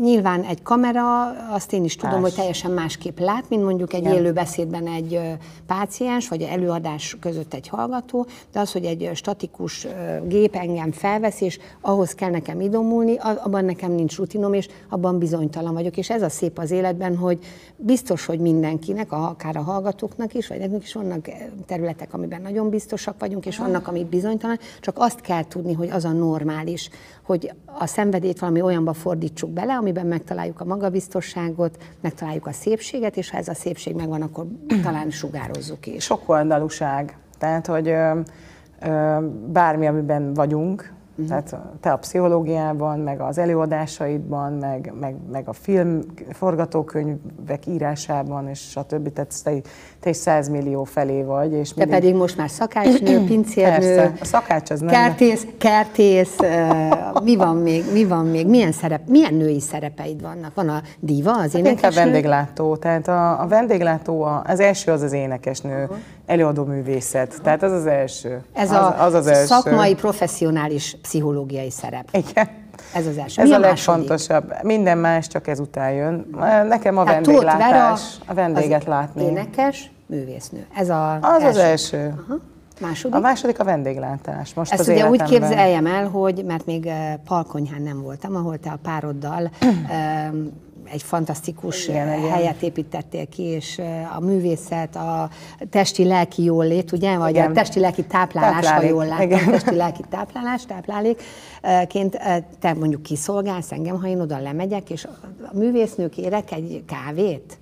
[0.00, 2.22] nyilván egy kamera, azt én is tudom, Más.
[2.22, 4.14] hogy teljesen másképp lát, mint mondjuk egy Igen.
[4.14, 5.20] élő beszédben egy
[5.66, 9.86] páciens, vagy előadás között egy hallgató, de az, hogy egy statikus
[10.26, 15.74] gép engem felvesz, és ahhoz kell nekem idomulni, abban nekem nincs rutinom, és abban bizonytalan
[15.74, 15.96] vagyok.
[15.96, 17.38] És ez a szép az életben, hogy
[17.76, 21.28] biztos, hogy mindenkinek, akár a hallgatóknak is, vagy nekünk is vannak
[21.66, 26.04] területek, amiben nagyon biztosak vagyunk, és vannak, amik bizonytalan, csak azt kell tudni, hogy az
[26.04, 26.90] a normális,
[27.22, 33.30] hogy a szenvedélyt valami olyanba fordítsuk bele, amiben megtaláljuk a magabiztosságot, megtaláljuk a szépséget, és
[33.30, 34.46] ha ez a szépség megvan, akkor
[34.82, 36.04] talán sugározzuk is.
[36.04, 37.18] Sok oldalúság.
[37.40, 38.20] Tehát, hogy ö,
[38.80, 39.16] ö,
[39.52, 41.28] bármi, amiben vagyunk, Mhm.
[41.28, 46.00] tehát te a pszichológiában, meg az előadásaidban, meg, meg, meg a film,
[46.32, 49.12] forgatókönyvek írásában, és stb.
[49.12, 49.52] Tehát te,
[50.00, 51.52] te is 100 millió felé vagy.
[51.52, 54.88] És Te mindig- pedig most már szakácsnő, pincérnő, Persze, a szakács az nem.
[54.90, 56.66] kertész, kertész, ö,
[57.22, 60.54] mi van még, mi van még, milyen, szerep, milyen női szerepeid vannak?
[60.54, 62.02] Van a diva, az Hát inkább énekesnő?
[62.02, 62.76] vendéglátó.
[62.76, 65.94] Tehát a, a vendéglátó, a, az első az az énekesnő, előadó
[66.66, 67.40] művészet.
[67.42, 68.42] Tehát az az első.
[68.52, 69.46] Ez az, a az, az első.
[69.46, 72.08] szakmai, professzionális pszichológiai szerep.
[72.12, 72.48] Igen.
[72.94, 73.42] Ez az első.
[73.42, 73.86] Ez Mi a második?
[73.98, 74.52] legfontosabb.
[74.62, 76.26] Minden más csak ezután jön.
[76.68, 79.22] Nekem a Tehát vendéglátás, a vendéget látni.
[79.22, 80.66] Énekes, művésznő.
[80.76, 82.14] Ez a Az az első.
[82.28, 82.38] Aha.
[82.80, 83.16] Második?
[83.16, 84.54] A második a vendéglátás.
[84.54, 85.48] Most Ezt az ugye úgy életemben.
[85.48, 89.50] képzeljem el, hogy, mert még eh, Palkonyhán nem voltam, ahol te a pároddal
[90.92, 93.80] egy fantasztikus Igen, igen, helyet építettél ki, és
[94.16, 95.28] a művészet, a
[95.70, 97.50] testi-lelki jólét, ugye, vagy Igen.
[97.50, 102.18] a testi-lelki táplálás, ha Táplálék, jól látom, testi-lelki táplálás, táplálékként
[102.58, 107.58] te mondjuk kiszolgálsz engem, ha én oda lemegyek, és a művésznő kérek egy kávét.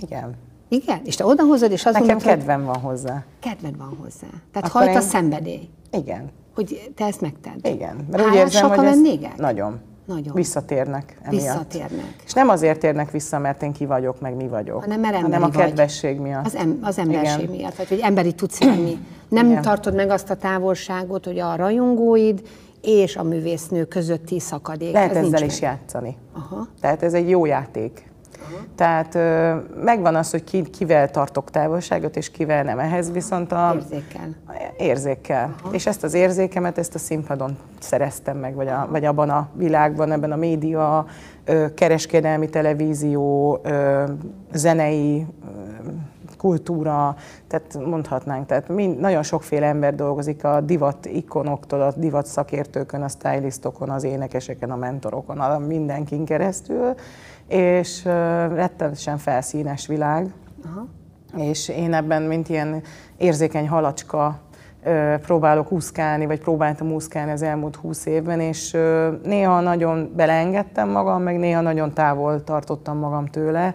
[0.00, 0.34] Igen.
[0.68, 1.00] Igen?
[1.04, 3.24] És te odahozod, és azt Nekem mondod, hogy kedvem van hozzá.
[3.40, 4.26] kedved van hozzá.
[4.52, 6.30] Tehát Akkor hajt a én- szenvedély, Igen.
[6.54, 7.54] hogy te ezt megted.
[7.62, 8.06] Igen.
[8.10, 8.98] Mert úgy Hálások érzem, a hogy ez
[9.36, 9.80] nagyon.
[10.06, 10.34] Nagyon.
[10.34, 11.42] Visszatérnek emiatt.
[11.42, 12.14] Visszatérnek.
[12.24, 15.42] És nem azért térnek vissza, mert én ki vagyok, meg mi vagyok, hanem mert hanem
[15.42, 15.64] a vagy.
[15.64, 16.46] kedvesség miatt.
[16.46, 17.56] Az, em, az emberség Igen.
[17.56, 18.98] miatt, vagy hogy emberi tudsz lenni.
[19.28, 19.62] Nem Igen.
[19.62, 22.42] tartod meg azt a távolságot, hogy a rajongóid
[22.82, 24.92] és a művésznő közötti szakadék.
[24.92, 25.70] Lehet az ezzel is meg.
[25.70, 26.16] játszani.
[26.32, 26.68] Aha.
[26.80, 28.10] Tehát ez egy jó játék.
[28.74, 29.54] Tehát ö,
[29.84, 32.78] megvan az, hogy ki, kivel tartok távolságot, és kivel nem.
[32.78, 33.72] Ehhez viszont a...
[33.74, 34.34] Érzékel.
[34.76, 35.54] Érzékkel.
[35.72, 40.12] És ezt az érzékemet, ezt a színpadon szereztem meg, vagy, a, vagy abban a világban,
[40.12, 41.06] ebben a média,
[41.44, 44.04] ö, kereskedelmi televízió, ö,
[44.52, 45.90] zenei ö,
[46.36, 53.02] kultúra, tehát mondhatnánk, tehát mind, nagyon sokféle ember dolgozik a divat ikonoktól, a divat szakértőkön,
[53.02, 56.94] a stylistokon, az énekeseken, a mentorokon, a mindenkin keresztül,
[57.48, 58.04] és
[58.54, 60.30] rettenetesen felszínes világ,
[60.64, 60.86] Aha.
[61.36, 62.82] és én ebben, mint ilyen
[63.16, 64.38] érzékeny halacska
[65.22, 68.76] próbálok úszkálni, vagy próbáltam úszkálni az elmúlt húsz évben, és
[69.24, 73.74] néha nagyon beleengedtem magam, meg néha nagyon távol tartottam magam tőle,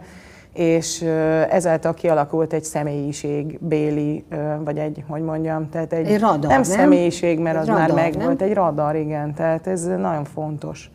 [0.53, 1.01] és
[1.49, 4.25] ezáltal kialakult egy személyiség, béli,
[4.63, 6.63] vagy egy, hogy mondjam, tehát egy, Egy radar, nem nem?
[6.63, 8.47] személyiség, mert Egy az már radar, megvolt, nem?
[8.49, 10.91] egy radar, igen, tehát ez nagyon fontos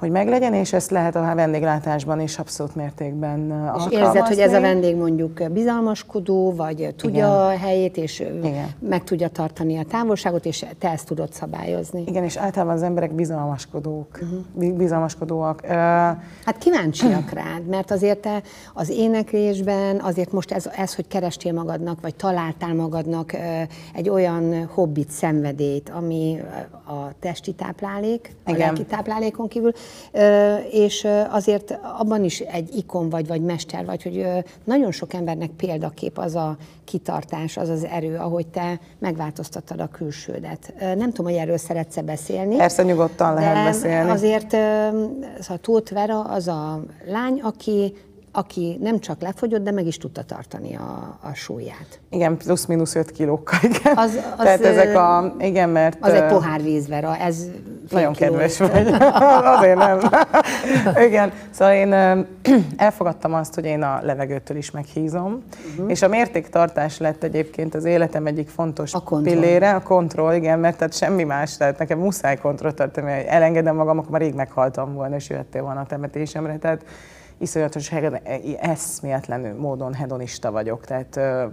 [0.00, 3.96] hogy meglegyen, és ezt lehet a vendéglátásban is abszolút mértékben És alkalmazni.
[3.96, 7.30] érzed, hogy ez a vendég mondjuk bizalmaskodó, vagy tudja Igen.
[7.30, 8.68] a helyét, és Igen.
[8.78, 12.04] meg tudja tartani a távolságot, és te ezt tudod szabályozni.
[12.06, 14.76] Igen, és általában az emberek bizalmaskodók, uh-huh.
[14.76, 15.60] bizalmaskodóak.
[15.62, 15.68] Ö,
[16.44, 18.42] Hát kíváncsiak rád, mert azért te
[18.74, 23.32] az éneklésben, azért most ez, ez, hogy kerestél magadnak, vagy találtál magadnak
[23.94, 26.40] egy olyan hobbit, szenvedélyt, ami
[26.86, 28.60] a testi táplálék, a Igen.
[28.60, 29.72] lelki táplálékon kívül,
[30.70, 34.26] és azért abban is egy ikon vagy, vagy mester vagy, hogy
[34.64, 40.74] nagyon sok embernek példakép az a kitartás, az az erő, ahogy te megváltoztattad a külsődet.
[40.78, 42.56] Nem tudom, hogy erről szeretsz beszélni.
[42.56, 44.10] Persze, nyugodtan lehet beszélni.
[44.10, 44.88] Azért ö,
[45.40, 47.94] szóval Tóth Vera az a lány, aki,
[48.32, 52.00] aki nem csak lefogyott, de meg is tudta tartani a, a súlyát.
[52.10, 53.96] igen, plusz-minusz 5 kilókkal, igen.
[53.96, 55.96] Az- az, Tehát ezek a, igen, mert...
[56.00, 57.44] Az egy pohár víz, Vera, ez
[57.90, 58.88] Nagyon kedves vagy.
[59.56, 60.00] Azért nem.
[61.06, 61.32] Igen.
[61.50, 61.92] Szóval én
[62.76, 65.90] elfogadtam azt, hogy én a levegőtől is meghízom, uh-huh.
[65.90, 69.34] és a mértéktartás lett egyébként az életem egyik fontos A kontroll.
[69.34, 73.76] pillére, a kontroll, igen, mert tehát semmi más, tehát nekem muszáj kontrollt tartani, hogy elengedem
[73.76, 76.84] magam, akkor már rég meghaltam volna, és jöttél volna a temetésemre, tehát
[77.40, 78.20] iszonyatos hedon-
[78.60, 81.44] eszméletlenül módon hedonista vagyok, tehát ö,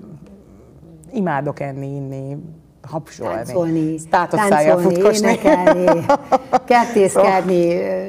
[1.14, 2.38] imádok enni, inni,
[2.82, 5.28] hapsolni, Táncolni, táncolni, futkosni.
[5.28, 6.06] énekelni,
[6.66, 8.08] kertészkedni, ö,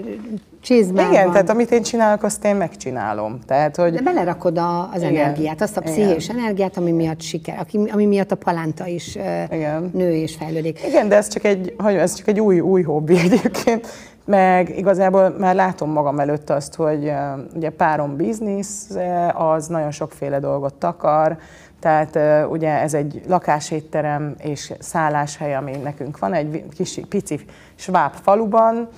[0.69, 1.13] csizmában.
[1.13, 3.39] Igen, tehát amit én csinálok, azt én megcsinálom.
[3.47, 5.17] Tehát, hogy De belerakod a, az Igen.
[5.17, 5.93] energiát, azt a Igen.
[5.93, 9.15] pszichés energiát, ami miatt siker, ami miatt a palánta is
[9.51, 9.91] Igen.
[9.95, 10.81] nő és fejlődik.
[10.87, 13.87] Igen, de ez csak egy, ez csak egy új, új hobbi egyébként.
[14.25, 17.13] Meg igazából már látom magam előtt azt, hogy
[17.55, 18.89] ugye párom biznisz,
[19.35, 21.39] az nagyon sokféle dolgot takar,
[21.81, 27.41] tehát eh, ugye ez egy lakásétterem és szálláshely, ami nekünk van, egy kis, pici
[27.75, 28.89] sváb faluban,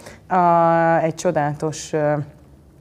[1.02, 1.92] egy csodálatos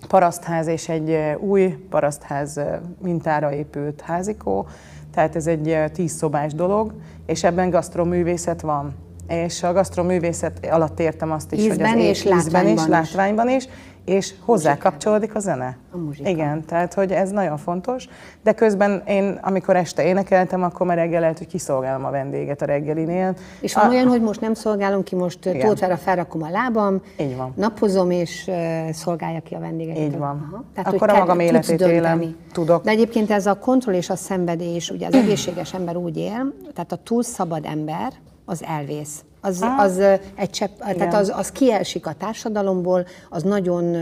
[0.08, 2.60] parasztház és egy új parasztház
[3.02, 4.68] mintára épült házikó,
[5.14, 6.94] tehát ez egy tíz szobás dolog,
[7.26, 8.96] és ebben gasztroművészet van.
[9.28, 12.90] És a gasztroművészet alatt értem azt is, hogy Ízben az és ízben látványban is.
[12.90, 13.68] látványban is,
[14.10, 15.78] és hozzá kapcsolódik a zene.
[15.92, 16.30] A muzsika.
[16.30, 18.08] Igen, tehát hogy ez nagyon fontos,
[18.44, 22.66] de közben én, amikor este énekeltem, akkor már reggel lehet, hogy kiszolgálom a vendéget a
[22.66, 23.36] reggelinél.
[23.62, 25.44] És van A- olyan, hogy most nem szolgálom ki, most
[25.80, 27.54] Vera felrakom a lábam, Így van.
[27.56, 30.02] napozom és uh, szolgálja ki a vendégeket.
[30.04, 30.66] Így van.
[30.74, 32.84] Tehát, Akkor a magam életét élem, tudok.
[32.84, 36.92] De egyébként ez a kontroll és a szenvedés, ugye az egészséges ember úgy él, tehát
[36.92, 38.14] a túl szabad ember,
[38.46, 39.24] az elvész.
[39.42, 43.96] Az, az ö, egy csepp, tehát az, az kiesik a társadalomból, az nagyon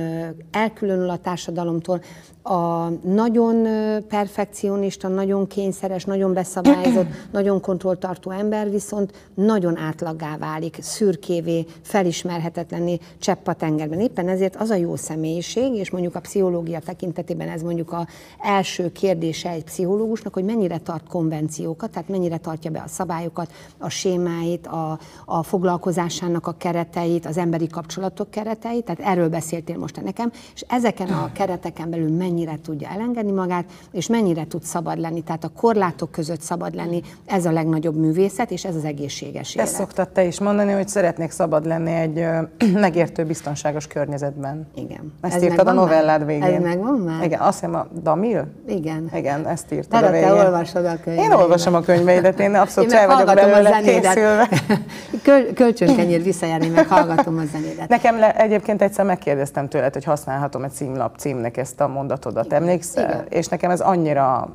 [0.51, 2.01] elkülönül a társadalomtól.
[2.49, 3.67] A nagyon
[4.07, 13.47] perfekcionista, nagyon kényszeres, nagyon beszabályozott, nagyon kontrolltartó ember viszont nagyon átlaggá válik, szürkévé, felismerhetetlenné csepp
[13.47, 13.99] a tengerben.
[13.99, 18.07] Éppen ezért az a jó személyiség, és mondjuk a pszichológia tekintetében ez mondjuk a
[18.39, 23.89] első kérdése egy pszichológusnak, hogy mennyire tart konvenciókat, tehát mennyire tartja be a szabályokat, a
[23.89, 30.01] sémáit, a, a foglalkozásának a kereteit, az emberi kapcsolatok kereteit, tehát erről beszéltél most te
[30.01, 35.21] nekem, és ezeken a kereteken belül mennyire tudja elengedni magát, és mennyire tud szabad lenni,
[35.21, 39.67] tehát a korlátok között szabad lenni, ez a legnagyobb művészet, és ez az egészséges élet.
[39.67, 42.25] Ezt szoktad te is mondani, hogy szeretnék szabad lenni egy
[42.73, 44.67] megértő, biztonságos környezetben.
[44.75, 45.13] Igen.
[45.21, 45.85] Ezt Ez írtad a megvan már?
[45.85, 46.43] novellád végén.
[46.43, 47.23] Ez megvan már?
[47.23, 48.47] Igen, azt hiszem a Damil?
[48.67, 49.09] Igen.
[49.13, 50.31] Igen, ezt írtad Te, a te végén.
[50.31, 51.31] olvasod a könyveimet.
[51.33, 54.49] Én olvasom a könyveidet, én abszolút Én el vagyok belőle készülve.
[55.23, 57.89] Köl, kölcsönkenyér visszajárni, meg hallgatom a zenédet.
[57.89, 63.03] Nekem le, egyébként egyszer megkérdeztem tőled, hogy használhatom egy címlap címnek ezt a mondatodat, emlékszel?
[63.03, 63.25] igen.
[63.29, 64.49] És nekem ez annyira,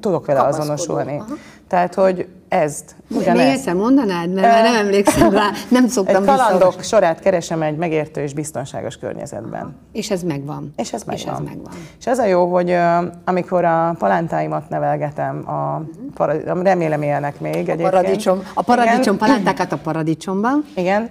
[0.00, 1.16] tudok vele azonosulni.
[1.16, 1.34] aha.
[1.68, 3.56] Tehát, hogy ezt, Még ugyanezt.
[3.56, 6.82] egyszer mondanád, mert már nem emlékszem rá, nem szoktam Egy kalandok visszaolvasni.
[6.82, 9.76] sorát keresem egy megértő és biztonságos környezetben.
[9.92, 10.72] És ez megvan.
[10.76, 11.24] És ez megvan.
[11.26, 11.72] És ez megvan.
[11.98, 12.76] És ez a jó, hogy
[13.24, 15.82] amikor a palántáimat nevelgetem, a,
[16.14, 17.80] para- remélem élnek még egyébként.
[17.80, 19.16] A paradicsom, a paradicsom Igen.
[19.28, 20.64] palántákat a paradicsomban.
[20.76, 21.10] Igen.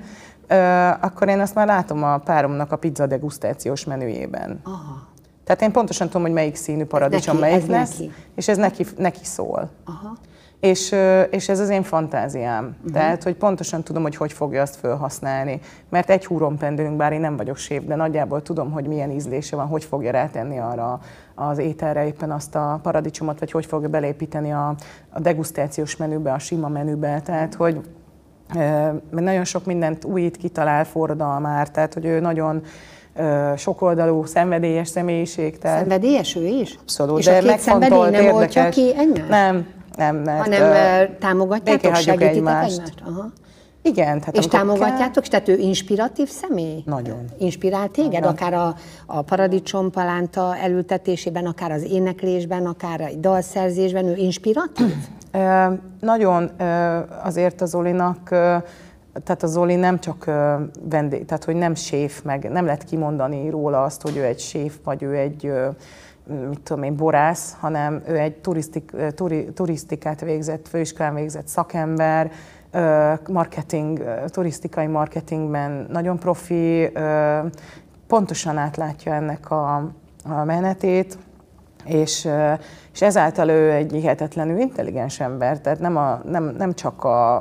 [1.02, 4.60] Akkor én azt már látom a páromnak a pizza degustációs menüjében.
[4.64, 5.08] Aha.
[5.44, 8.12] Tehát én pontosan tudom, hogy melyik színű paradicsom neki, melyik lesz, neki.
[8.36, 9.70] és ez neki, neki szól.
[9.86, 10.18] Aha.
[10.60, 10.96] És,
[11.30, 12.64] és ez az én fantáziám.
[12.64, 12.74] Mhm.
[12.78, 12.92] Uh-huh.
[12.92, 15.60] Tehát, hogy pontosan tudom, hogy hogy fogja azt felhasználni.
[15.90, 19.56] Mert egy húron pendülünk, bár én nem vagyok séf, de nagyjából tudom, hogy milyen ízlése
[19.56, 21.00] van, hogy fogja rátenni arra
[21.36, 24.76] az ételre éppen azt a paradicsomot, vagy hogy fogja belépíteni a,
[25.10, 27.22] a degustációs menübe, a sima menübe.
[27.22, 27.82] Tehát, hogy
[28.56, 32.62] ö, mert nagyon sok mindent újít, kitalál, forradalmár, tehát, hogy ő nagyon
[33.56, 35.58] sokoldalú, szenvedélyes személyiség.
[35.58, 36.78] Tehát, Szenvedélyes ő is?
[36.82, 38.76] Abszolút, És de a két megfontolt, nem érdekes.
[38.76, 39.30] ki egymást?
[39.30, 42.72] Nem, nem, mert Hanem támogatjátok, segítitek egymást.
[42.72, 43.04] egymást?
[43.06, 43.32] Aha.
[43.82, 44.20] Igen.
[44.20, 46.84] Tehát És támogatjátok, és tehát ő inspiratív személy?
[46.86, 47.26] Nagyon.
[47.38, 48.30] Inspirált téged, Nagyon.
[48.30, 54.94] akár a, a paradicsompalánta elültetésében, akár az éneklésben, akár a dalszerzésben, ő inspiratív?
[56.00, 56.52] Nagyon
[57.24, 58.56] azért az Zolinak, ö,
[59.24, 60.54] tehát a Zoli nem csak ö,
[60.90, 64.76] vendég, tehát hogy nem séf, meg nem lehet kimondani róla azt, hogy ő egy séf,
[64.84, 65.52] vagy ő egy
[66.50, 72.32] mit tudom én, borász, hanem ő egy turisztik, turi, turisztikát végzett, főiskolán végzett szakember,
[73.28, 76.92] marketing, turisztikai marketingben nagyon profi,
[78.08, 79.76] pontosan átlátja ennek a,
[80.24, 81.18] a menetét,
[81.86, 82.30] és,
[82.94, 87.36] és ezáltal ő egy hihetetlenül intelligens ember, tehát nem, a, nem, nem csak a,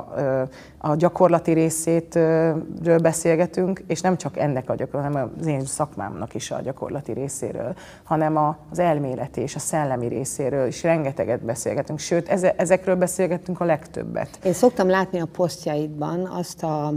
[0.77, 6.51] a gyakorlati részétről beszélgetünk, és nem csak ennek a gyakorlati, hanem az én szakmámnak is
[6.51, 8.37] a gyakorlati részéről, hanem
[8.71, 14.39] az elméleti és a szellemi részéről is rengeteget beszélgetünk, sőt, eze, ezekről beszélgettünk a legtöbbet.
[14.43, 16.93] Én szoktam látni a posztjaidban azt a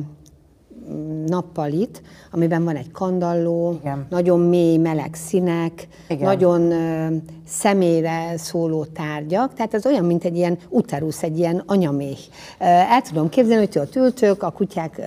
[1.27, 4.07] nappalit, amiben van egy kandalló, Igen.
[4.11, 6.25] nagyon mély, meleg színek, Igen.
[6.25, 7.07] nagyon ö,
[7.47, 12.17] személyre szóló tárgyak, tehát ez olyan, mint egy ilyen uterusz, egy ilyen anyaméh.
[12.59, 15.03] El tudom képzelni, hogy ott ültök, a kutyák ö,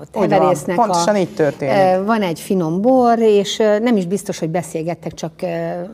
[0.00, 0.76] ott heverésznek.
[0.76, 1.74] pontosan a, így történik.
[2.00, 5.46] ö, Van egy finom bor, és ö, nem is biztos, hogy beszélgettek, csak ö,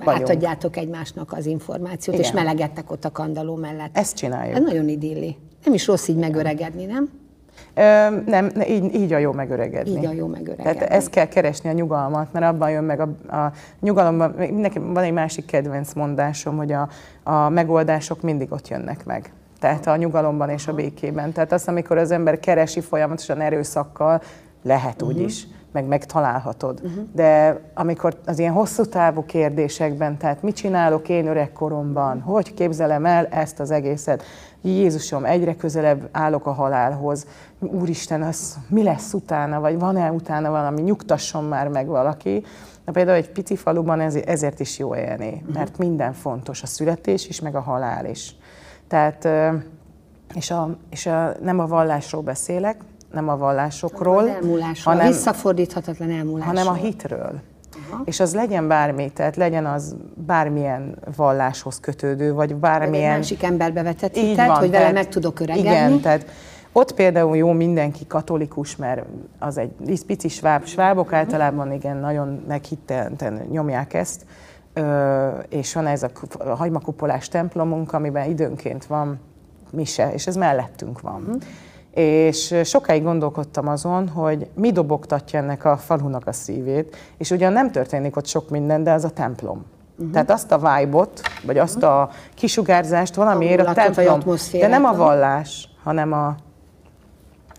[0.05, 2.45] átadjátok egymásnak az információt, és Igen.
[2.45, 3.97] melegettek ott a kandalló mellett.
[3.97, 4.57] Ezt csináljuk.
[4.57, 5.37] Ez nagyon idilli.
[5.65, 7.09] Nem is rossz így megöregedni, nem?
[7.75, 7.81] Ö,
[8.27, 9.91] nem, ne, így, így a jó megöregedni.
[9.91, 10.79] Így a jó megöregedni.
[10.79, 15.03] Tehát ezt kell keresni a nyugalmat, mert abban jön meg a, a nyugalomban, nekem van
[15.03, 16.89] egy másik kedvenc mondásom, hogy a,
[17.23, 19.33] a megoldások mindig ott jönnek meg.
[19.61, 21.33] Tehát a nyugalomban és a békében.
[21.33, 24.23] Tehát azt, amikor az ember keresi folyamatosan erőszakkal,
[24.63, 26.81] lehet úgy is, meg megtalálhatod.
[27.13, 33.27] De amikor az ilyen hosszú távú kérdésekben, tehát mit csinálok én öregkoromban, hogy képzelem el
[33.27, 34.23] ezt az egészet,
[34.65, 37.27] Jézusom, egyre közelebb állok a halálhoz,
[37.59, 42.45] Úristen, az mi lesz utána, vagy van-e utána valami, nyugtasson már meg valaki.
[42.85, 47.29] Na például egy pici faluban ez, ezért is jó élni, mert minden fontos, a születés
[47.29, 48.37] is, meg a halál is.
[48.89, 49.29] Tehát,
[50.35, 52.77] és, a, és a, nem a vallásról beszélek,
[53.13, 56.55] nem a vallásokról, elmúlásról, hanem, visszafordíthatatlan elmúlásról.
[56.55, 57.41] hanem a hitről.
[58.05, 63.17] És az legyen bármi, tehát legyen az bármilyen valláshoz kötődő, vagy Vagy egy bármilyen...
[63.17, 65.69] másik emberbe vetett hitet, van, hogy vele tehát- meg tudok öregedni.
[65.71, 66.27] Igen, tehát
[66.73, 69.05] ott például jó mindenki katolikus, mert
[69.39, 69.73] az egy
[70.07, 70.65] pici sváb.
[70.65, 74.27] Svábok általában igen, nagyon meghitten nyomják ezt.
[74.73, 79.21] Ö, és van ez a ku- a hagymakupolás templomunk, amiben időnként van
[79.73, 81.39] mise, és ez mellettünk van.
[81.95, 87.71] És sokáig gondolkodtam azon, hogy mi dobogtatja ennek a falunak a szívét, és ugyan nem
[87.71, 89.65] történik ott sok minden, de az a templom.
[89.97, 90.13] Uh-huh.
[90.13, 94.21] Tehát azt a vibe-ot, vagy azt a kisugárzást valamiért a vagy templom,
[94.53, 96.27] de nem a vallás, hanem a,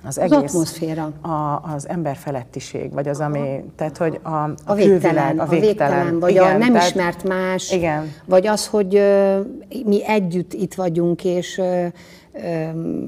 [0.05, 1.11] az Az egész, atmoszféra.
[1.21, 6.19] a, az emberfelettiség, vagy az, ami, tehát hogy a, a, A végtelen, külvilág, a végtelen,
[6.19, 8.11] vagy a nem tehát- ismert más, Igen.
[8.25, 9.39] vagy az, hogy ö,
[9.85, 11.85] mi együtt itt vagyunk, és ö,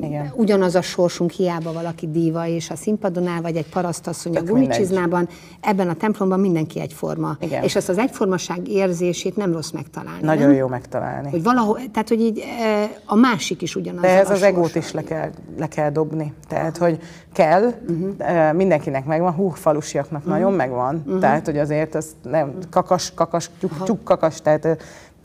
[0.01, 0.33] Igen.
[0.35, 4.49] ugyanaz a sorsunk, hiába valaki díva, és a színpadon áll, vagy egy parasztasszony a Tök
[4.49, 5.29] gumicsizmában,
[5.61, 7.37] ebben a templomban mindenki egyforma.
[7.39, 7.63] Igen.
[7.63, 10.21] És ezt az egyformaság érzését nem rossz megtalálni.
[10.21, 10.55] Nagyon nem?
[10.55, 11.29] jó megtalálni.
[11.29, 14.01] Hogy valahol, tehát, hogy így ö, a másik is ugyanaz.
[14.01, 16.33] De ez a az egót is le kell, le kell dobni.
[16.47, 16.99] Tehát, hogy
[17.33, 18.53] kell, uh-huh.
[18.53, 20.35] mindenkinek megvan, hú, falusiaknak uh-huh.
[20.35, 21.03] nagyon megvan.
[21.05, 21.19] Uh-huh.
[21.19, 24.71] Tehát, hogy azért az nem kakas, kakas, tyúk, tyúk kakas, tehát ö,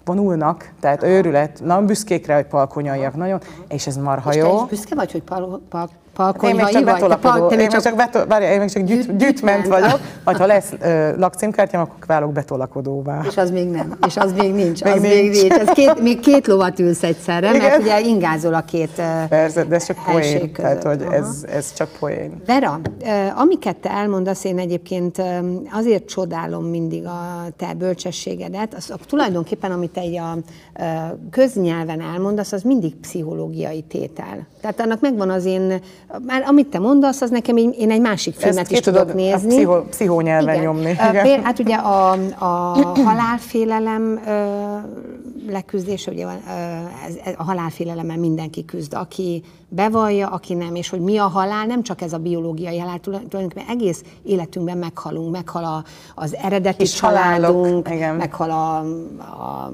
[0.04, 4.62] vonulnak, tehát őrület, nagyon büszkék rá, hogy palkonyaiak nagyon, és ez marha És te jó.
[4.62, 7.08] is büszke vagy, hogy pal, pal, palkonyhai csak vagy?
[7.08, 10.36] Te pal- te én csak, betol, várjál, én még csak gyűjt, Gyűjt- gyűjtment vagyok, vagy
[10.36, 13.20] ha lesz ö, lakcímkártyám, akkor válok betolakodóvá.
[13.28, 15.40] És az még nem, és az még nincs, Még az még nincs.
[15.40, 15.52] nincs.
[15.52, 17.80] Ez két, még két lovat ülsz egyszerre, mert Igen.
[17.80, 21.14] ugye ingázol a két Persze, de ez csak poén, tehát hogy Aha.
[21.14, 22.42] ez, ez csak poén.
[22.46, 22.80] Vera,
[23.36, 25.22] amiket te elmondasz, én egyébként
[25.72, 30.36] azért csodálom mindig a te bölcsességedet, az, tulajdonképpen, amit te a
[31.30, 34.46] köznyelven elmondasz, az mindig pszichológiai tétel.
[34.60, 35.80] Tehát annak megvan az én,
[36.26, 39.32] már amit te mondasz, az nekem én egy másik filmet Ezt is tudok tudod nézni.
[39.32, 40.66] a pszicho, pszichónyelven Igen.
[40.66, 40.96] nyomni.
[41.22, 42.76] Péld- Hát ugye a, a
[43.08, 44.44] halálfélelem ö,
[45.52, 46.50] leküzdése, ugye van, ö,
[47.06, 49.42] ez, a halálfélelemmel mindenki küzd, aki
[49.72, 53.28] bevallja, aki nem, és hogy mi a halál, nem csak ez a biológiai halál, tulaj-
[53.28, 58.16] tulajdonképpen egész életünkben meghalunk, meghal a, az eredeti Kis halálok, családunk, igen.
[58.16, 58.78] meghal a,
[59.18, 59.72] a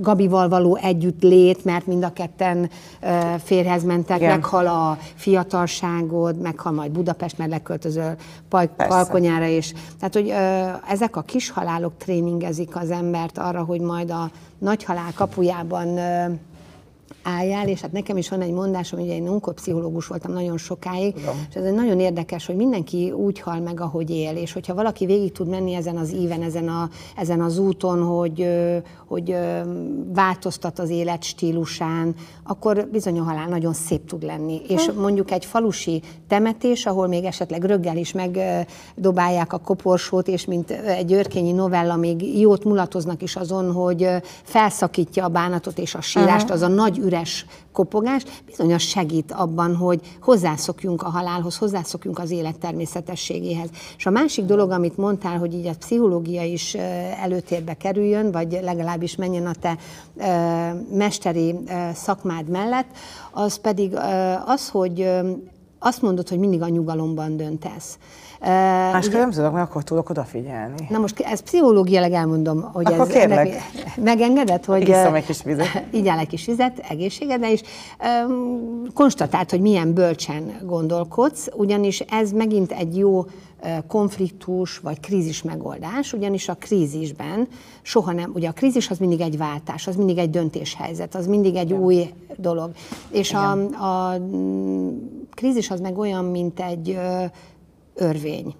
[0.00, 2.70] Gabival való együttlét, mert mind a ketten
[3.00, 3.08] ö,
[3.44, 4.30] férhez mentek, Igen.
[4.30, 8.14] meghal a fiatalságod, meghal majd Budapest, mert leköltözöl.
[8.76, 9.72] Palkonyára is.
[9.98, 14.84] Tehát, hogy ö, ezek a kis halálok tréningezik az embert arra, hogy majd a nagy
[14.84, 16.24] halál kapujában ö,
[17.24, 21.34] álljál, és hát nekem is van egy mondásom, ugye én onkopszichológus voltam nagyon sokáig, Igen.
[21.48, 25.06] és ez egy nagyon érdekes, hogy mindenki úgy hal meg, ahogy él, és hogyha valaki
[25.06, 28.48] végig tud menni ezen az íven, ezen, a, ezen az úton, hogy,
[29.06, 29.36] hogy
[30.14, 32.14] változtat az élet stílusán,
[32.44, 34.60] akkor bizony a halál nagyon szép tud lenni.
[34.68, 35.00] És hm.
[35.00, 41.12] mondjuk egy falusi temetés, ahol még esetleg röggel is megdobálják a koporsót, és mint egy
[41.12, 44.08] örkényi novella még jót mulatoznak is azon, hogy
[44.42, 47.12] felszakítja a bánatot és a sírást, az a nagy üres
[47.72, 53.68] kopogás, bizony az segít abban, hogy hozzászokjunk a halálhoz, hozzászokjunk az élet természetességéhez.
[53.96, 56.74] És a másik dolog, amit mondtál, hogy így a pszichológia is
[57.22, 59.76] előtérbe kerüljön, vagy legalábbis menjen a te
[60.92, 61.54] mesteri
[61.94, 62.88] szakmád mellett,
[63.32, 63.96] az pedig
[64.46, 65.08] az, hogy
[65.78, 67.98] azt mondod, hogy mindig a nyugalomban döntesz.
[68.92, 70.86] Máskor nem tudok, mert akkor tudok odafigyelni.
[70.88, 73.46] Na most ezt pszichológiailag elmondom, hogy akkor ez kérlek.
[73.46, 73.62] ennek
[73.96, 75.84] megengedett, hogy Iszom egy kis vizet.
[75.90, 77.62] Igyál egy kis vizet, egészségedre is.
[78.28, 83.24] Um, konstatált, hogy milyen bölcsen gondolkodsz, ugyanis ez megint egy jó
[83.88, 87.48] konfliktus vagy krízis megoldás, ugyanis a krízisben
[87.82, 91.54] soha nem, ugye a krízis az mindig egy váltás, az mindig egy döntéshelyzet, az mindig
[91.54, 91.82] egy Igen.
[91.82, 92.70] új dolog.
[93.10, 94.16] És a, a
[95.34, 96.98] krízis az meg olyan, mint egy
[97.94, 98.54] örvény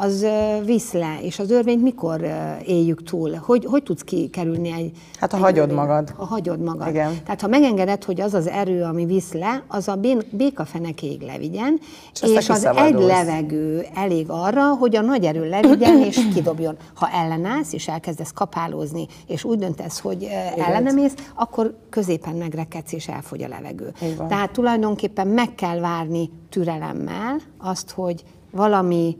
[0.00, 0.26] az
[0.64, 2.26] visz le, és az örvényt mikor
[2.66, 3.34] éljük túl?
[3.34, 4.90] Hogy, hogy tudsz kikerülni egy...
[5.20, 5.76] Hát ha hagyod örvény?
[5.76, 6.10] magad.
[6.16, 6.88] Ha hagyod magad.
[6.88, 7.12] Igen.
[7.24, 9.98] Tehát ha megengeded, hogy az az erő, ami visz le, az a
[10.30, 11.80] békafenekéig levigyen,
[12.12, 16.76] és, és az egy levegő elég arra, hogy a nagy erő levigyen és kidobjon.
[16.94, 23.42] Ha ellenállsz, és elkezdesz kapálózni, és úgy döntesz, hogy ellenemész, akkor középen megrekedsz, és elfogy
[23.42, 23.92] a levegő.
[24.28, 29.16] Tehát tulajdonképpen meg kell várni türelemmel azt, hogy valami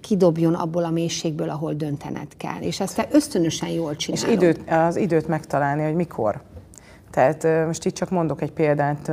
[0.00, 2.60] kidobjon abból a mélységből, ahol döntened kell.
[2.60, 4.28] És ezt te ösztönösen jól csinálod.
[4.28, 6.40] És időt, az időt megtalálni, hogy mikor.
[7.10, 9.12] Tehát most itt csak mondok egy példát,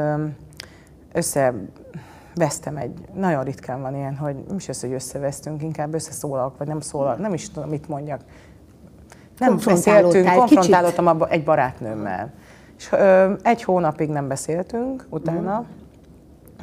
[1.13, 6.67] összevesztem egy, nagyon ritkán van ilyen, hogy nem is össze, hogy összevesztünk, inkább összeszólalok, vagy
[6.67, 8.21] nem szólal, nem is tudom, mit mondjak.
[9.37, 12.33] Nem beszéltünk, konfrontálódtam abba egy barátnőmmel.
[12.77, 15.65] És ö, egy hónapig nem beszéltünk utána,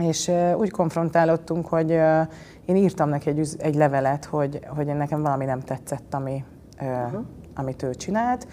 [0.02, 0.04] mm.
[0.06, 2.20] és ö, úgy konfrontálódtunk, hogy ö,
[2.64, 6.44] én írtam neki egy, egy levelet, hogy, hogy nekem valami nem tetszett, ami,
[6.80, 7.24] uh-huh.
[7.54, 8.46] amit ő csinált,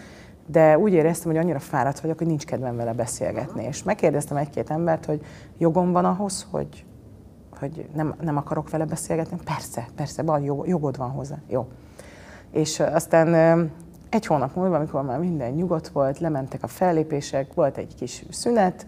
[0.45, 3.51] de úgy éreztem, hogy annyira fáradt vagyok, hogy nincs kedvem vele beszélgetni.
[3.51, 3.67] Uh-huh.
[3.67, 5.21] És megkérdeztem egy-két embert, hogy
[5.57, 6.85] jogom van ahhoz, hogy,
[7.59, 9.37] hogy nem, nem akarok vele beszélgetni.
[9.43, 11.37] Persze, persze, van, jogod van hozzá.
[11.47, 11.67] Jó.
[12.51, 13.33] És aztán
[14.09, 18.87] egy hónap múlva, amikor már minden nyugodt volt, lementek a fellépések, volt egy kis szünet,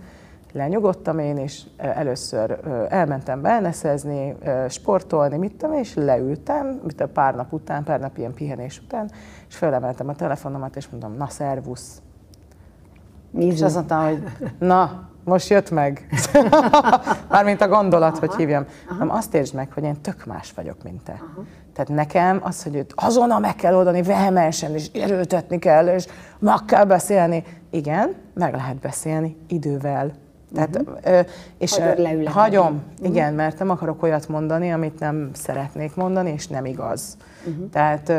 [0.52, 4.36] lenyugodtam én, és először elmentem beelneszezni,
[4.70, 9.12] sportolni, mit tudom, és leültem, mit a pár nap után, pár nap ilyen pihenés után,
[9.49, 12.02] és felemeltem a telefonomat, és mondom, na, szervusz.
[13.32, 14.24] Mi és azt mondtam, hogy
[14.60, 16.08] na, most jött meg.
[17.30, 18.20] Mármint a gondolat, Aha.
[18.20, 18.66] hogy hívjam.
[18.99, 21.12] Nem, azt értsd meg, hogy én tök más vagyok, mint te.
[21.12, 21.43] Aha.
[21.74, 26.06] Tehát nekem az, hogy őt azonnal meg kell oldani, vehemensen, és erőltetni kell, és
[26.39, 27.43] meg kell beszélni.
[27.70, 30.12] Igen, meg lehet beszélni idővel.
[30.54, 31.26] Tehát, uh-huh.
[31.58, 33.10] és Hagyod hagyom, uh-huh.
[33.10, 37.18] igen, mert nem akarok olyat mondani, amit nem szeretnék mondani, és nem igaz.
[37.47, 37.70] Uh-huh.
[37.70, 38.12] Tehát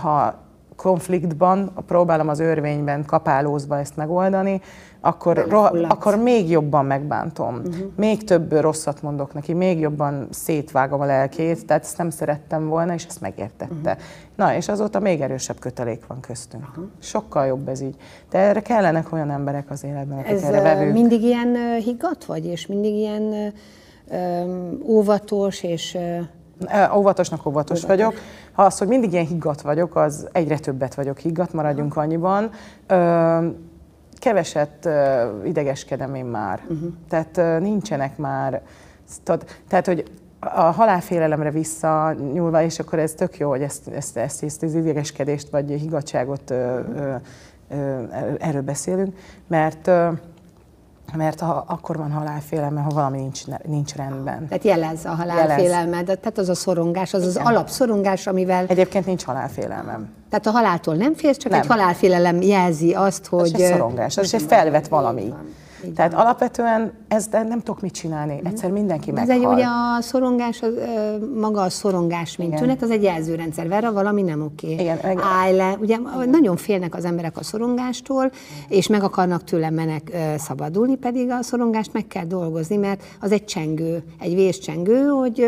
[0.00, 0.34] ha
[0.76, 4.60] konfliktban, próbálom az örvényben kapálózva ezt megoldani,
[5.00, 7.54] akkor, ro- akkor még jobban megbántom.
[7.54, 7.86] Uh-huh.
[7.96, 12.94] Még több rosszat mondok neki, még jobban szétvágom a lelkét, tehát ezt nem szerettem volna,
[12.94, 13.90] és ezt megértette.
[13.90, 14.02] Uh-huh.
[14.38, 16.68] Na, és azóta még erősebb kötelék van köztünk.
[16.68, 16.84] Uh-huh.
[16.98, 17.96] Sokkal jobb ez így.
[18.30, 20.92] De erre kellenek olyan emberek az életben, akik ez erre vevők.
[20.92, 23.52] mindig ilyen higgadt vagy, és mindig ilyen
[24.10, 25.98] um, óvatos, és...
[26.96, 27.96] Óvatosnak óvatos Óvatos.
[27.96, 28.14] vagyok.
[28.52, 32.50] Ha az, hogy mindig ilyen higgadt vagyok, az egyre többet vagyok higgadt, maradjunk annyiban.
[32.86, 33.46] Ö,
[34.18, 36.60] keveset uh, idegeskedem én már.
[36.68, 36.88] Uh-huh.
[37.08, 38.62] Tehát uh, nincsenek már,
[39.68, 40.04] tehát hogy
[40.40, 45.48] a halálfélelemre visszanyúlva, és akkor ez tök jó, hogy ezt, ezt, ezt, ezt az idegeskedést
[45.50, 46.56] vagy higgadságot uh,
[47.70, 49.16] uh, erről beszélünk,
[49.46, 49.90] mert
[51.16, 54.48] mert ha, akkor van halálfélelme, ha valami nincs, nincs rendben.
[54.48, 57.36] Tehát jelez a halálfélelmed, tehát az a szorongás, az Igen.
[57.36, 58.64] az alapszorongás, amivel...
[58.66, 60.08] Egyébként nincs halálfélelmem.
[60.30, 61.60] Tehát a haláltól nem félsz, csak nem.
[61.60, 63.54] egy halálfélelem jelzi azt, hogy...
[63.54, 65.28] Ez egy szorongás, ez egy felvett valami.
[65.28, 65.54] Van.
[65.84, 68.46] Így Tehát alapvetően ez de nem tudok mit csinálni, mm.
[68.46, 69.30] egyszer mindenki meghal.
[69.30, 70.72] Ez egy ugye a szorongás, az,
[71.40, 72.62] maga a szorongás, mint Igen.
[72.62, 73.68] tünet, az egy jelzőrendszer.
[73.68, 74.72] Verra valami nem oké.
[74.72, 74.98] Igen.
[75.18, 75.76] Állj le.
[75.80, 76.28] Ugye Igen.
[76.28, 78.30] nagyon félnek az emberek a szorongástól,
[78.68, 83.44] és meg akarnak tőle menek szabadulni, pedig a szorongást meg kell dolgozni, mert az egy
[83.44, 85.46] csengő, egy vészcsengő, hogy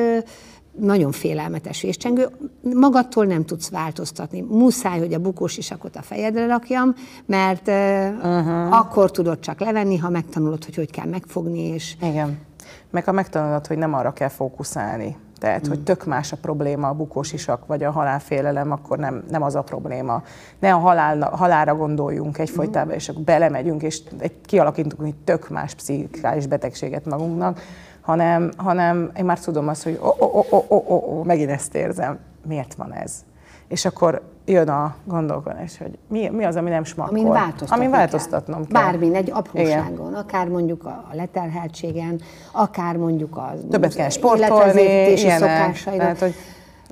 [0.79, 2.29] nagyon félelmetes véscsengő,
[2.75, 4.41] magadtól nem tudsz változtatni.
[4.41, 6.95] Muszáj, hogy a bukós isakot a fejedre rakjam,
[7.27, 8.79] mert uh-huh.
[8.79, 11.61] akkor tudod csak levenni, ha megtanulod, hogy hogy kell megfogni.
[11.61, 11.97] És...
[12.03, 12.39] Igen.
[12.91, 15.17] Meg ha megtanulod, hogy nem arra kell fókuszálni.
[15.39, 15.69] Tehát, mm.
[15.69, 19.55] hogy tök más a probléma, a bukós isak vagy a halálfélelem, akkor nem, nem az
[19.55, 20.23] a probléma.
[20.59, 22.97] Ne a halál, halálra gondoljunk egyfolytában, mm.
[22.97, 27.61] és akkor belemegyünk, és egy, kialakítunk egy tök más pszichikális betegséget magunknak,
[28.11, 31.75] hanem, hanem én már tudom azt, hogy oh, oh, oh, oh, oh, oh, megint ezt
[31.75, 33.25] érzem, miért van ez?
[33.69, 37.19] És akkor jön a gondolkodás, hogy mi, mi az, ami nem smakkol.
[37.19, 38.83] Amin változtatnom, Amin változtatnom kell.
[38.83, 38.91] kell.
[38.91, 40.21] Bármin, egy apróságon, Igen.
[40.21, 42.21] akár mondjuk a leterheltségen,
[42.53, 44.83] akár mondjuk a Többet kell sportolni,
[45.13, 45.83] ilyenek.
[45.83, 46.35] Tehát, hogy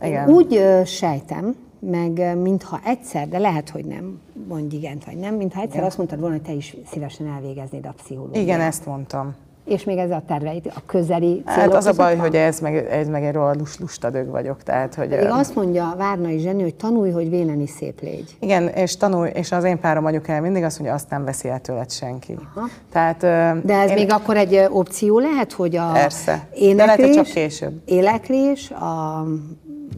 [0.01, 0.29] igen.
[0.29, 5.61] Úgy uh, sejtem, meg mintha egyszer, de lehet, hogy nem, mondj igent vagy nem, mintha
[5.61, 5.87] egyszer igen.
[5.87, 8.43] azt mondtad volna, hogy te is szívesen elvégeznéd a pszichológiát.
[8.43, 9.35] Igen, ezt mondtam
[9.69, 12.21] és még ez a terveit, a közeli célok Hát az a baj, van?
[12.25, 14.63] hogy ez meg, ez meg egy lust, lustadög vagyok.
[14.63, 18.37] Tehát, hogy, Még azt mondja Várnai Zseni, hogy tanulj, hogy véleni szép légy.
[18.41, 21.61] Igen, és tanulj, és az én párom el mindig azt mondja, azt nem veszi el
[21.61, 22.39] tőled senki.
[22.55, 22.67] Aha.
[22.93, 23.21] Tehát,
[23.65, 23.95] De ez én...
[23.95, 26.49] még akkor egy opció lehet, hogy a Persze.
[26.55, 27.81] éneklés, De lehet, csak később.
[27.85, 29.25] éleklés, a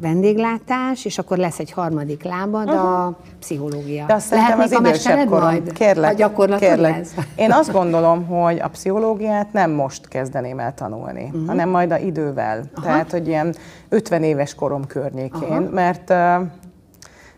[0.01, 2.91] vendéglátás, és akkor lesz egy harmadik lábad, uh-huh.
[2.91, 4.07] a pszichológia.
[4.07, 5.45] De azt Lehet az idősebb korom.
[5.45, 6.97] Majd, kérlek, a kérlek.
[6.97, 7.15] Lesz.
[7.37, 11.47] Én azt gondolom, hogy a pszichológiát nem most kezdeném el tanulni, uh-huh.
[11.47, 12.65] hanem majd a idővel.
[12.75, 12.87] Aha.
[12.87, 13.55] Tehát, hogy ilyen
[13.89, 15.71] 50 éves korom környékén, Aha.
[15.71, 16.47] mert uh,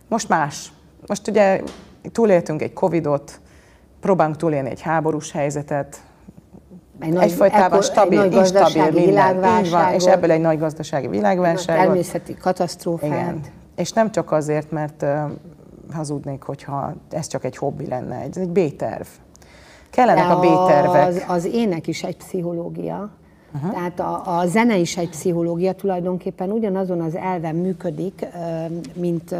[0.09, 0.73] most más.
[1.07, 1.61] Most ugye
[2.13, 3.41] túléltünk egy Covidot,
[4.01, 6.03] próbálunk túlélni egy háborús helyzetet,
[7.01, 9.65] egy nagy, egyfajtában stabil, egy nagy instabil minden.
[9.65, 11.77] Így van, és ebből egy nagy gazdasági világválság.
[11.77, 13.09] Természeti katasztrófát.
[13.09, 13.41] Igen.
[13.77, 15.09] És nem csak azért, mert uh,
[15.93, 19.07] hazudnék, hogyha ez csak egy hobbi lenne, ez egy B-terv.
[19.91, 21.07] Kellenek a B-tervek.
[21.07, 23.11] Az, az ének is egy pszichológia.
[23.55, 23.73] Uh-huh.
[23.73, 28.27] Tehát a, a zene is egy pszichológia, tulajdonképpen ugyanazon az elven működik,
[28.95, 29.35] mint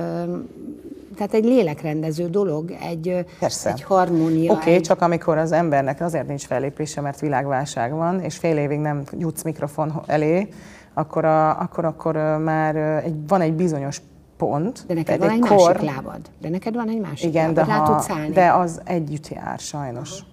[1.17, 3.71] tehát egy lélekrendező dolog, egy, Persze.
[3.71, 4.53] egy harmónia.
[4.53, 4.81] Oké, okay, egy...
[4.81, 9.43] csak amikor az embernek azért nincs fellépése, mert világválság van, és fél évig nem jutsz
[9.43, 10.49] mikrofon elé,
[10.95, 14.03] akkor, a, akkor, akkor már egy, van egy bizonyos
[14.37, 14.85] pont.
[14.87, 16.21] De neked van egy, egy kor, másik lábad.
[16.41, 18.05] De neked van egy másik igen, lábad.
[18.07, 20.11] De, ha, de az együtt jár sajnos.
[20.11, 20.31] Aha.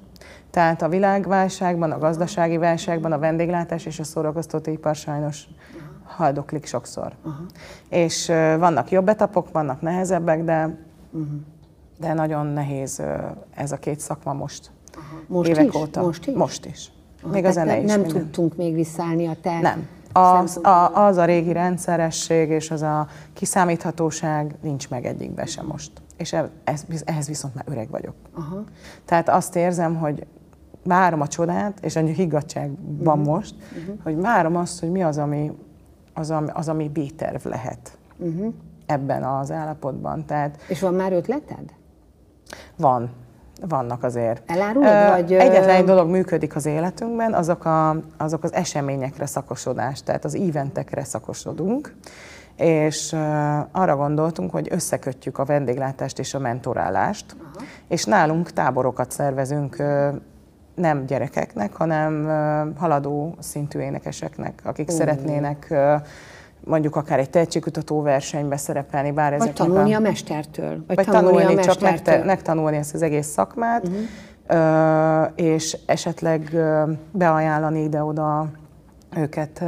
[0.51, 5.47] Tehát a világválságban, a gazdasági válságban, a vendéglátás és a szórakoztatóipar sajnos
[6.09, 7.13] haldoklik sokszor.
[7.23, 7.45] Uh-huh.
[7.89, 8.27] És
[8.59, 10.77] vannak jobb etapok, vannak nehezebbek, de,
[11.11, 11.29] uh-huh.
[11.99, 13.01] de nagyon nehéz
[13.55, 14.71] ez a két szakma most.
[14.89, 15.19] Uh-huh.
[15.27, 15.75] Most évek is?
[15.75, 16.01] óta.
[16.01, 16.35] Most is?
[16.35, 16.91] Most is.
[17.17, 17.31] Uh-huh.
[17.31, 17.89] Még a zene nem, is.
[17.89, 18.21] Nem minden.
[18.21, 19.87] tudtunk még visszaállni a te Nem.
[20.13, 25.91] Az a, az a régi rendszeresség és az a kiszámíthatóság nincs meg egyikben sem most.
[26.17, 28.13] És ez, ehhez viszont már öreg vagyok.
[28.37, 28.65] Uh-huh.
[29.05, 30.27] Tehát azt érzem, hogy
[30.83, 33.33] várom a csodát, és annyi higgadság van uh-huh.
[33.33, 33.95] most, uh-huh.
[34.03, 35.51] hogy várom azt, hogy mi az, ami
[36.19, 38.53] az, ami, az, ami B-terv lehet uh-huh.
[38.85, 40.25] ebben az állapotban.
[40.25, 41.73] Tehát, És van már ötleted?
[42.77, 43.09] Van.
[43.67, 44.51] Vannak azért.
[44.51, 45.33] Elárulod, uh, vagy...
[45.33, 51.03] Egyetlen egy dolog működik az életünkben, azok, a, azok az eseményekre szakosodás, tehát az eventekre
[51.03, 51.95] szakosodunk,
[52.55, 53.19] és uh,
[53.71, 57.63] arra gondoltunk, hogy összekötjük a vendéglátást és a mentorálást, uh-huh.
[57.87, 60.15] és nálunk táborokat szervezünk uh,
[60.79, 62.25] nem gyerekeknek, hanem
[62.77, 64.93] haladó szintű énekeseknek, akik uh.
[64.93, 65.73] szeretnének
[66.63, 70.83] mondjuk akár egy tehetségkutató versenybe szerepelni, bár ezek Vagy tanulni a, mestertől.
[70.87, 71.89] Vagy, vagy tanulni, tanulni a mestertől.
[71.89, 75.29] csak megte, megtanulni ezt az egész szakmát, uh-huh.
[75.35, 76.55] és esetleg
[77.11, 78.49] beajánlani ide-oda
[79.17, 79.63] őket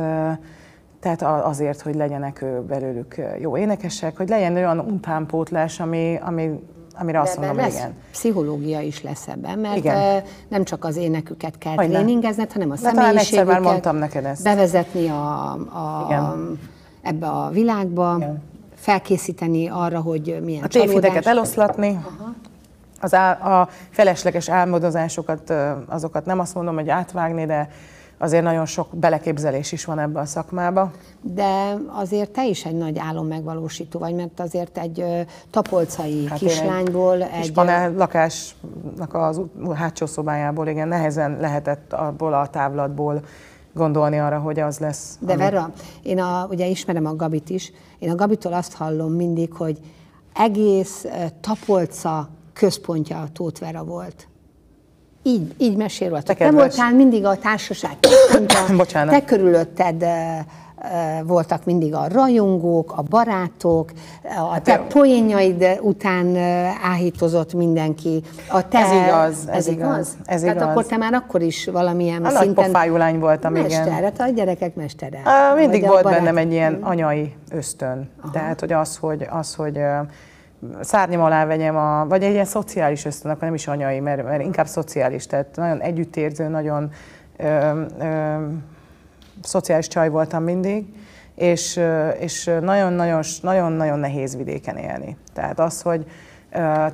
[1.01, 6.59] tehát azért, hogy legyenek belőlük jó énekesek, hogy legyen olyan utánpótlás, ami, ami
[7.01, 7.93] amire azt mondom, lesz igen.
[8.11, 10.23] pszichológia is lesz ebben, mert igen.
[10.47, 11.93] nem csak az éneküket kell Hogyne.
[11.93, 13.45] tréningezned, hanem a személyiségüket.
[13.45, 14.43] már mondtam neked ezt.
[14.43, 16.59] Bevezetni a, a, igen.
[17.01, 18.43] ebbe a világba, igen.
[18.75, 22.33] felkészíteni arra, hogy milyen A tévhiteket eloszlatni, Aha.
[22.99, 25.53] az á, a felesleges álmodozásokat,
[25.87, 27.69] azokat nem azt mondom, hogy átvágni, de
[28.21, 30.91] azért nagyon sok beleképzelés is van ebbe a szakmába.
[31.21, 35.05] De azért te is egy nagy álom megvalósító vagy, mert azért egy
[35.49, 37.29] tapolcai hát kislányból egy...
[37.41, 39.41] egy panel lakásnak az
[39.73, 43.23] hátsó szobájából, igen, nehezen lehetett abból a távlatból
[43.73, 45.17] gondolni arra, hogy az lesz.
[45.19, 45.41] De ami...
[45.41, 45.71] Vera,
[46.03, 49.79] én a, ugye ismerem a Gabit is, én a Gabitól azt hallom mindig, hogy
[50.33, 51.05] egész
[51.41, 54.27] Tapolca központja a Tóth Vera volt.
[55.23, 56.21] Így, így mesélve.
[56.21, 57.97] Te, te voltál mindig a társaság
[58.47, 60.05] központja, te körülötted
[61.23, 63.91] voltak mindig a rajongók, a barátok,
[64.53, 66.35] a te poénjaid után
[66.83, 68.23] áhítozott mindenki.
[68.49, 70.15] A te, Ez igaz, ez ez igaz, igaz?
[70.25, 70.67] ez Tehát igaz.
[70.69, 72.65] akkor te már akkor is valamilyen A szinten...
[72.65, 73.67] pofájú lány voltam, igen.
[73.67, 75.21] Mester, hát a gyerekek mestere.
[75.23, 78.09] Á, Mindig a volt barát- bennem egy ilyen anyai ösztön.
[78.31, 79.79] Tehát, hogy az, hogy, az, hogy
[80.81, 84.43] szárnyam alá vegyem, a, vagy egy ilyen szociális ösztön, akkor nem is anyai, mert, mert
[84.43, 86.91] inkább szociális, tehát nagyon együttérző, nagyon
[87.37, 88.35] ö, ö,
[89.41, 90.85] szociális csaj voltam mindig,
[91.35, 91.79] és,
[92.19, 95.17] és nagyon-nagyon, nagyon-nagyon nehéz vidéken élni.
[95.33, 96.05] Tehát az, hogy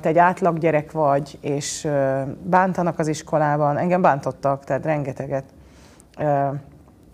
[0.02, 1.88] egy átlag gyerek vagy, és
[2.42, 5.44] bántanak az iskolában, engem bántottak, tehát rengeteget.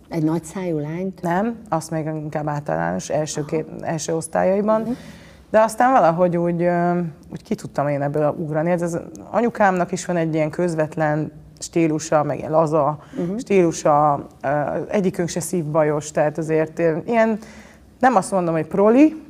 [0.09, 1.23] Egy nagy szájú lányt?
[1.23, 4.97] nem, azt még inkább általános első, két, első osztályaiban.
[5.55, 6.69] De aztán valahogy úgy,
[7.33, 8.71] úgy ki tudtam én ebből ugrani.
[8.71, 9.01] Ez az
[9.31, 13.39] anyukámnak is van egy ilyen közvetlen stílusa, meg ilyen laza uh-huh.
[13.39, 14.27] stílusa,
[14.89, 17.39] egyikünk se szívbajos, tehát azért ilyen,
[17.99, 19.23] nem azt mondom, hogy proli,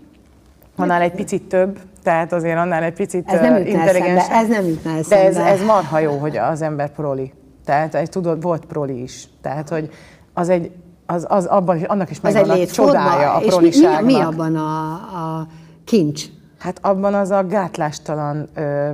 [0.77, 4.33] annál egy picit több, tehát azért annál egy picit Ez nem eszembe, intelligensebb.
[4.33, 5.51] ez nem jutna De ez, eszembe.
[5.51, 7.33] ez marha jó, hogy az ember proli.
[7.65, 9.29] Tehát egy, tudod, volt proli is.
[9.43, 9.91] Tehát, hogy
[10.33, 10.71] az egy,
[11.07, 14.05] az, az abban, annak is megvan a csodája a és mi, proliságnak.
[14.05, 15.47] mi, mi abban a, a
[15.85, 16.25] kincs?
[16.59, 18.91] Hát abban az a gátlástalan, ö,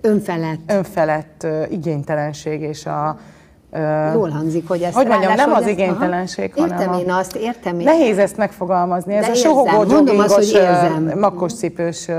[0.00, 0.60] Önfelett.
[0.66, 3.16] önfelett ö, igénytelenség és a...
[4.12, 6.66] Jól hangzik, hogy ez hogy mondjam, nem az igénytelenség, aha.
[6.66, 7.84] hanem Értem én azt, értem én.
[7.84, 9.14] Nehéz ezt megfogalmazni.
[9.14, 10.52] Ez De a sohogó, joggingos,
[11.14, 12.08] makkos cipős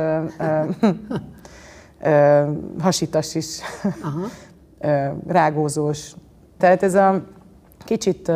[2.81, 3.59] hasitas is,
[4.03, 4.25] Aha.
[5.27, 6.11] rágózós.
[6.57, 7.21] Tehát ez a
[7.85, 8.31] kicsit,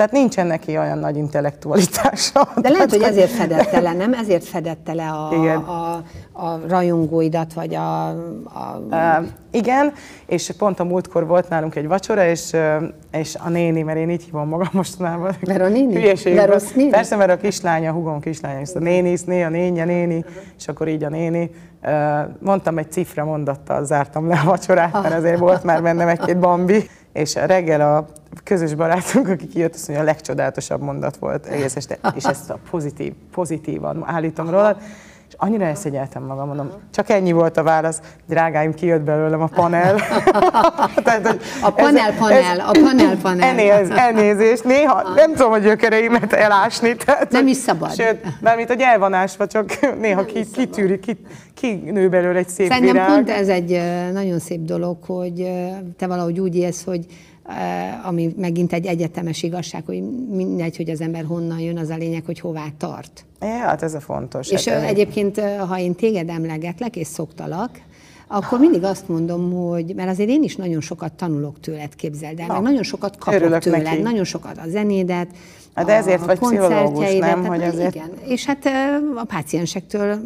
[0.00, 2.48] tehát nincsen neki olyan nagy intellektualitása.
[2.56, 4.12] De lehet, hogy ezért fedette le, nem?
[4.12, 5.56] Ezért fedette le a, Igen.
[5.56, 5.92] a,
[6.32, 9.92] a rajongóidat, vagy a, a Uh, igen,
[10.26, 12.56] és pont a múltkor volt nálunk egy vacsora, és,
[13.12, 15.36] és a néni, mert én így hívom magam mostanában.
[15.46, 16.12] Mert a néni?
[16.34, 16.90] De rossz néni?
[16.90, 20.24] Persze, mert a kislánya, a hugom kislánya, és a néni, né, a néni, a néni,
[20.58, 21.50] és akkor így a néni.
[22.38, 26.88] Mondtam egy cifra mondattal, zártam le a vacsorát, mert azért volt már bennem egy-két bambi.
[27.12, 28.06] És a reggel a
[28.44, 32.58] közös barátunk, aki kijött, azt mondja, a legcsodálatosabb mondat volt egész este, és ezt a
[32.70, 34.78] pozitív, pozitívan állítom róla.
[35.30, 39.94] És annyira elszegyeltem magam, mondom, csak ennyi volt a válasz, drágáim, kijött belőlem a panel.
[41.04, 43.48] Tehát, hogy A panel, panel, a panel, panel.
[43.48, 46.96] Elnéz, elnézést, néha nem tudom a gyökereimet elásni.
[46.96, 47.94] Tehát, Nem is szabad.
[47.94, 51.16] Sőt, mármint, hogy el van ásva, csak néha ki, kitűri, ki,
[51.54, 53.08] kinő belőle egy szép Szerintem virág.
[53.08, 53.80] pont ez egy
[54.12, 55.50] nagyon szép dolog, hogy
[55.98, 57.06] te valahogy úgy élsz, hogy
[58.04, 62.22] ami megint egy egyetemes igazság, hogy mindegy, hogy az ember honnan jön, az a lényeg,
[62.24, 63.24] hogy hová tart.
[63.40, 64.48] Ja, hát ez a fontos.
[64.50, 67.70] És hát, ez- egyébként, ö, ha én téged emlegetlek, és szoktalak,
[68.28, 72.46] akkor mindig azt mondom, hogy, mert azért én is nagyon sokat tanulok tőled, képzeld el,
[72.46, 74.02] Na, meg nagyon sokat kapok örülök tőled, neki.
[74.02, 75.28] nagyon sokat a zenédet,
[75.74, 77.44] Hát de ezért vagy pszichológus, koncertjeidet, nem?
[77.44, 78.66] Hogy azért- Igen, és hát
[79.16, 80.18] a páciensektől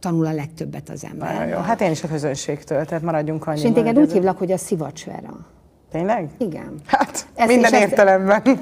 [0.00, 1.34] tanul a legtöbbet az ember.
[1.34, 1.56] Nagyon jó.
[1.58, 3.70] Hát én is a közönségtől, tehát maradjunk annyiban.
[3.70, 5.46] És én téged úgy hívlak, hogy a szivacs Vera.
[5.92, 6.28] Tényleg?
[6.38, 6.74] Igen.
[6.86, 8.42] Hát, Ezt- minden és ezt- értelemben.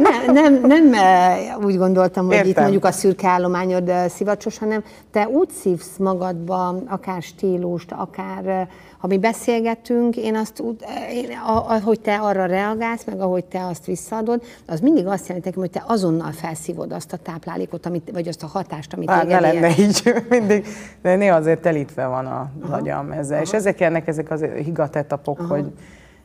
[0.00, 2.62] Nem, nem, nem eh, úgy gondoltam, hogy itt Értem.
[2.62, 8.66] mondjuk a szürke állományod eh, szivacsos, hanem te úgy szívsz magadba akár stílust, akár eh,
[8.98, 10.76] ha mi beszélgetünk, én azt úgy,
[11.12, 11.28] én,
[11.66, 15.70] ahogy te arra reagálsz, meg ahogy te azt visszaadod, az mindig azt jelenti nekem, hogy
[15.70, 19.54] te azonnal felszívod azt a táplálékot, amit, vagy azt a hatást, amit Hát ne téged
[19.54, 19.60] ér.
[19.60, 20.66] lenne így mindig,
[21.02, 23.40] de néha azért telítve van a agyam ezzel.
[23.40, 25.64] És ezek ennek ezek az higatetapok, hogy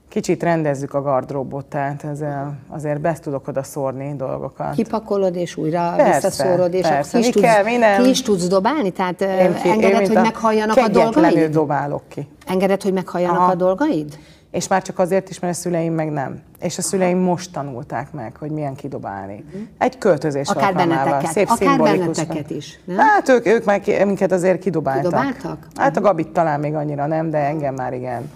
[0.10, 4.76] kicsit rendezzük a gardróbot, tehát ezzel azért be tudok oda szórni dolgokat.
[4.76, 7.12] Kipakolod, és újra Persze, visszaszórod, és persze.
[7.12, 8.03] ki is, Mi tudsz, kell, mi nem.
[8.03, 8.89] ki is tudsz dobálni?
[8.91, 11.51] Tehát én Én ki- én, engeded, mint hogy a meghalljanak a dolgaid?
[11.51, 12.28] dobálok ki.
[12.47, 13.51] Engeded, hogy meghalljanak Aha.
[13.51, 14.18] a dolgaid?
[14.51, 16.41] És már csak azért is, mert a szüleim meg nem.
[16.60, 19.45] És a szüleim most tanulták meg, hogy milyen kidobálni.
[19.78, 20.58] Egy költözés Mhm.
[20.58, 22.97] Akár benneteket, Szép akár benneteket is, nem?
[22.97, 25.03] Hát ők, ők már ki, minket azért kidobáltak.
[25.03, 25.68] Kidobáltak?
[25.76, 28.32] Hát a Gabit talán még annyira nem, de engem már igen.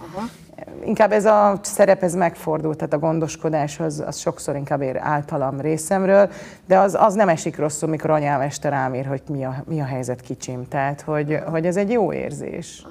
[0.84, 5.60] Inkább ez a szerep, ez megfordult, tehát a gondoskodás az, az sokszor inkább ér általam
[5.60, 6.30] részemről,
[6.66, 9.80] de az, az nem esik rosszul, mikor anyám este rám ír, hogy mi a, mi
[9.80, 10.68] a helyzet kicsim.
[10.68, 12.86] Tehát, hogy, hogy ez egy jó érzés.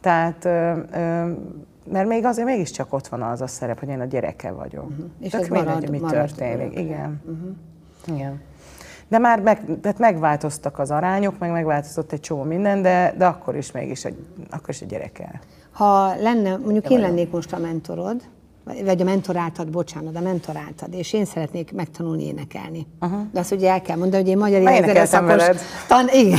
[0.00, 1.30] Tehát, ö, ö,
[1.92, 4.88] mert még azért mégiscsak ott van az a szerep, hogy én a gyereke vagyok.
[4.90, 5.06] Uh-huh.
[5.20, 6.56] És Tök ez mindegy, marad- mi marad történik.
[6.56, 6.80] örökre.
[6.80, 7.20] Igen.
[7.24, 8.16] Uh-huh.
[8.16, 8.40] Igen.
[9.08, 13.56] De már meg, tehát megváltoztak az arányok, meg megváltozott egy csomó minden, de, de akkor
[13.56, 15.40] is mégis egy, akkor is egy gyereke.
[15.76, 18.20] Ha lenne, mondjuk én lennék most a mentorod,
[18.84, 22.86] vagy- a mentoráltad, bocsánat, a mentoráltad, és én szeretnék megtanulni énekelni.
[23.00, 23.20] Uh-huh.
[23.32, 25.42] De azt ugye el kell mondani, hogy én magyar Már énekező énekeltem szakos...
[25.42, 25.60] veled.
[25.88, 26.38] Tan, igen,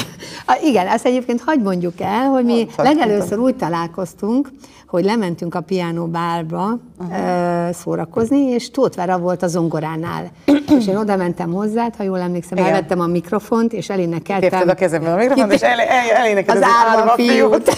[0.64, 4.50] igen, ezt egyébként hagyd mondjuk el, hogy mi legelőször úgy találkoztunk,
[4.88, 7.72] hogy lementünk a piánóbárba uh-huh.
[7.72, 10.32] szórakozni, és Tóth Vera volt a zongoránál.
[10.80, 12.70] és én oda mentem hozzá, ha jól emlékszem, Igen.
[12.70, 14.50] elvettem a mikrofont, és elénekeltem.
[14.50, 17.70] Tépted a kezemben a mikrofont, és el, el, elénekelted az, az árva fiút.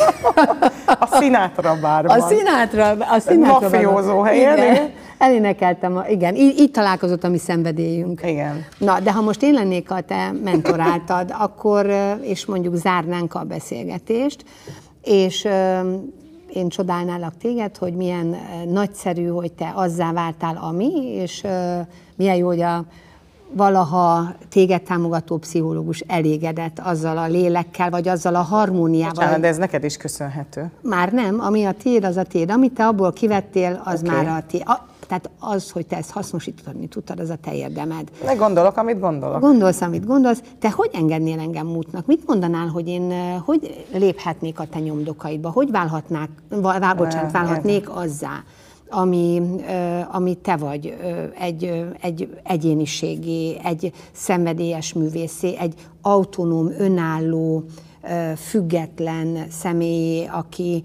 [1.09, 2.19] a Sinatra bárban.
[2.19, 4.57] A Sinatra, a Sinatra Mafiózó helyen.
[4.57, 4.91] Igen.
[5.17, 8.21] Elénekeltem, a, igen, így, így találkozott a mi szenvedélyünk.
[8.25, 8.65] Igen.
[8.77, 11.91] Na, de ha most én lennék a te mentoráltad, akkor,
[12.21, 14.43] és mondjuk zárnánk a beszélgetést,
[15.03, 15.47] és
[16.53, 18.35] én csodálnálak téged, hogy milyen
[18.67, 21.43] nagyszerű, hogy te azzá váltál, ami, és
[22.15, 22.85] milyen jó, hogy a
[23.51, 29.13] valaha téged támogató pszichológus elégedett azzal a lélekkel, vagy azzal a harmóniával.
[29.13, 30.71] Bocsánat, de ez neked is köszönhető.
[30.81, 32.51] Már nem, ami a tiéd, az a tiéd.
[32.51, 34.15] Amit te abból kivettél, az okay.
[34.15, 34.63] már a tiéd.
[34.65, 38.11] A, tehát az, hogy te ezt hasznosítani tudtad, az a te érdemed.
[38.23, 39.39] Ne gondolok, amit gondolok.
[39.39, 40.41] Gondolsz, amit gondolsz.
[40.59, 42.05] Te hogy engednél engem mútnak?
[42.05, 43.13] Mit mondanál, hogy én
[43.45, 45.49] hogy léphetnék a te nyomdokaidba?
[45.49, 48.43] Hogy válhatnák, vál, bocsánat, válhatnék azzá?
[48.91, 49.41] ami,
[50.11, 50.97] ami te vagy,
[51.39, 57.63] egy, egy egyéniségi, egy szenvedélyes művészé, egy autonóm, önálló,
[58.35, 60.83] független személy, aki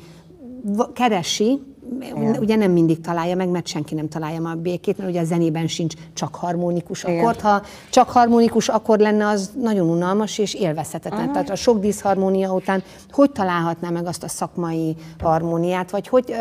[0.92, 1.60] keresi
[2.00, 2.36] igen.
[2.40, 5.24] ugye nem mindig találja meg, mert senki nem találja már a békét, mert ugye a
[5.24, 7.18] zenében sincs csak harmonikus Igen.
[7.18, 7.40] akkord.
[7.40, 11.32] Ha csak harmonikus akkord lenne, az nagyon unalmas és élvezhetetlen.
[11.32, 16.34] Tehát a sok diszharmónia után hogy találhatná meg azt a szakmai harmóniát, vagy hogy,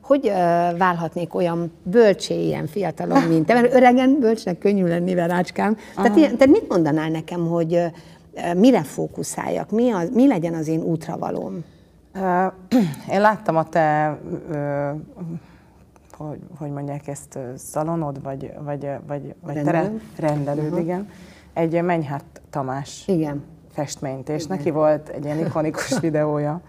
[0.00, 0.32] hogy
[0.78, 5.76] válhatnék olyan bölcsé ilyen fiatalon, mint te, mert öregen bölcsnek könnyű lenni, verácskám.
[5.94, 7.80] Tehát, ilyen, tehát mit mondanál nekem, hogy
[8.56, 11.64] mire fókuszáljak, mi, az, mi legyen az én útravalóm?
[13.10, 14.18] Én láttam a te,
[16.16, 20.80] hogy, hogy mondják ezt, szalonod, vagy, vagy, vagy, vagy rendelőd, rendelőd uh-huh.
[20.80, 21.08] igen.
[21.52, 23.44] Egy Menyhárt Tamás igen.
[23.72, 24.56] festményt, és igen.
[24.56, 26.60] neki volt egy ilyen ikonikus videója,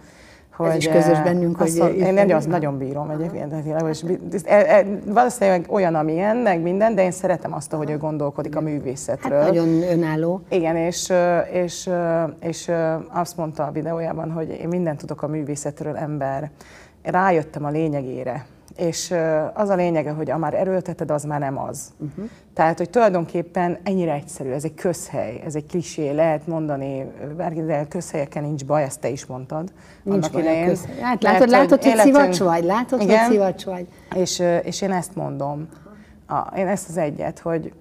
[0.57, 1.67] hogy, Ez is közös bennünk, hogy...
[1.67, 3.53] Szol, én nagyon, nagyon bírom egyébként.
[3.89, 4.03] És
[4.45, 8.61] e, e, valószínűleg olyan, amilyen, meg minden, de én szeretem azt, hogy ő gondolkodik a
[8.61, 9.39] művészetről.
[9.39, 10.41] Hát nagyon önálló.
[10.49, 11.13] Igen, és,
[11.51, 11.89] és,
[12.39, 12.71] és
[13.09, 16.51] azt mondta a videójában, hogy én mindent tudok a művészetről, ember.
[17.03, 18.45] Rájöttem a lényegére
[18.77, 19.13] és
[19.53, 21.93] az a lényege, hogy a már erőlteted, az már nem az.
[21.97, 22.29] Uh-huh.
[22.53, 27.11] Tehát, hogy tulajdonképpen ennyire egyszerű, ez egy közhely, ez egy klisé, lehet mondani,
[27.65, 29.71] de közhelyeken nincs baj, ezt te is mondtad.
[30.03, 30.67] Nincs annak baj idején.
[30.67, 30.99] Közhely.
[30.99, 33.87] Hát, látod, Mert, látod, hogy, hogy szivacs vagy, látod, igen, hogy szivacs vagy.
[34.15, 35.67] És, és én ezt mondom,
[36.27, 37.73] a, én ezt az egyet, hogy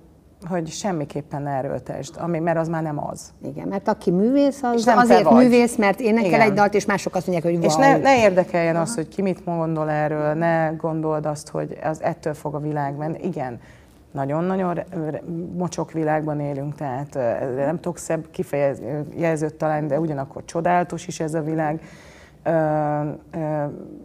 [0.48, 3.32] hogy semmiképpen ne erőltesd, ami, mert az már nem az.
[3.44, 6.40] Igen, mert aki művész, az nem azért művész, mert énekel Igen.
[6.40, 8.82] egy dalt, és mások azt mondják, hogy És ne, ne érdekeljen Aha.
[8.82, 12.96] az, hogy ki mit gondol erről, ne gondold azt, hogy az ettől fog a világ
[12.96, 13.18] menni.
[13.22, 13.60] Igen,
[14.12, 14.80] nagyon-nagyon
[15.56, 17.18] mocsok világban élünk, tehát
[17.56, 21.80] nem tudok szebb kifejezőt talán, de ugyanakkor csodálatos is ez a világ.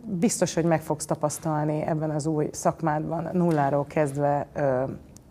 [0.04, 4.48] Biztos, hogy meg fogsz tapasztalni ebben az új szakmádban, nulláról kezdve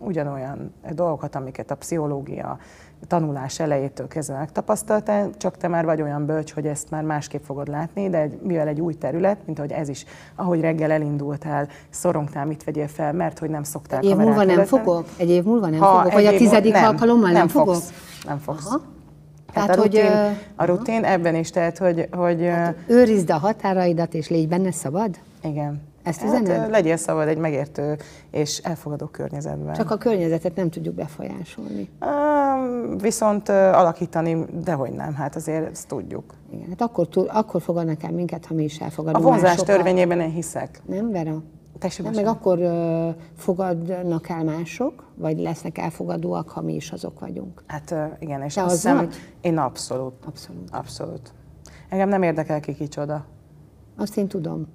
[0.00, 2.58] ugyanolyan dolgokat, amiket a pszichológia
[3.06, 7.68] tanulás elejétől kezdve megtapasztaltál, csak te már vagy olyan bölcs, hogy ezt már másképp fogod
[7.68, 12.46] látni, de egy, mivel egy új terület, mint ahogy ez is, ahogy reggel elindultál, szorongtál,
[12.46, 15.06] mit vegyél fel, mert hogy nem szoktál Egy év múlva nem fogok?
[15.16, 16.12] Egy év múlva nem ha fogok?
[16.12, 17.74] Vagy a tizedik nem, alkalommal nem, nem fogok?
[17.74, 17.92] Fogsz,
[18.24, 18.66] nem fogsz.
[18.66, 18.80] Aha.
[19.52, 22.08] Tehát, tehát a rutin, hogy, a rutin ebben is, tehát hogy...
[22.10, 25.10] hogy hát, őrizd a határaidat, és légy benne szabad?
[25.42, 25.89] Igen.
[26.02, 26.70] Ezt hát, üzened?
[26.70, 27.96] Legyél szabad egy megértő
[28.30, 29.74] és elfogadó környezetben.
[29.74, 31.90] Csak a környezetet nem tudjuk befolyásolni.
[32.98, 36.34] Viszont alakítani, dehogy nem, hát azért ezt tudjuk.
[36.52, 39.66] Igen, hát akkor, akkor fogadnak el minket, ha mi is elfogadunk A vonzás másokat.
[39.66, 40.82] törvényében én hiszek.
[40.86, 41.42] Nem, Vera?
[42.02, 47.62] nem, meg akkor uh, fogadnak el mások, vagy lesznek elfogadóak, ha mi is azok vagyunk.
[47.66, 49.08] Hát uh, igen, és Te azt hiszem,
[49.40, 50.14] én abszolút.
[50.26, 50.68] Abszolút.
[50.70, 51.32] Abszolút.
[51.88, 53.24] Engem nem érdekel ki kicsoda.
[53.96, 54.66] Azt én tudom.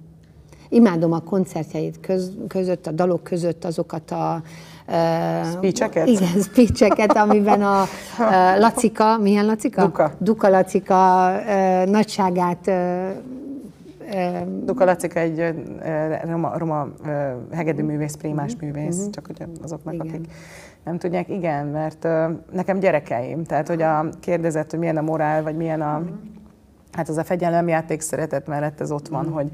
[0.68, 4.42] Imádom a koncertjeit köz, között, a dalok között azokat a
[4.88, 6.06] Uh, speecheket?
[6.06, 7.82] Igen, speecheket, amiben a
[8.18, 9.82] uh, Lacika, milyen Lacika?
[9.82, 10.12] Duka.
[10.18, 12.70] Duka Lacika uh, nagyságát
[14.64, 15.54] Duka Lacika egy
[16.24, 16.88] roma, roma
[17.52, 18.68] hegedűművész, prémás uh-huh.
[18.68, 19.10] művész, uh-huh.
[19.10, 20.06] csak hogy azoknak, igen.
[20.06, 20.32] akik
[20.84, 21.28] nem tudják.
[21.28, 22.08] Igen, mert
[22.52, 26.16] nekem gyerekeim, tehát hogy a kérdezett, hogy milyen a morál, vagy milyen a, uh-huh.
[26.92, 29.34] hát az a fegyelemjáték szeretet mellett ez ott van, uh-huh.
[29.34, 29.50] hogy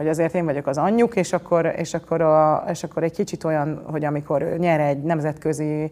[0.00, 3.44] hogy azért én vagyok az anyjuk, és akkor, és akkor, a, és akkor egy kicsit
[3.44, 5.90] olyan, hogy amikor nyer egy nemzetközi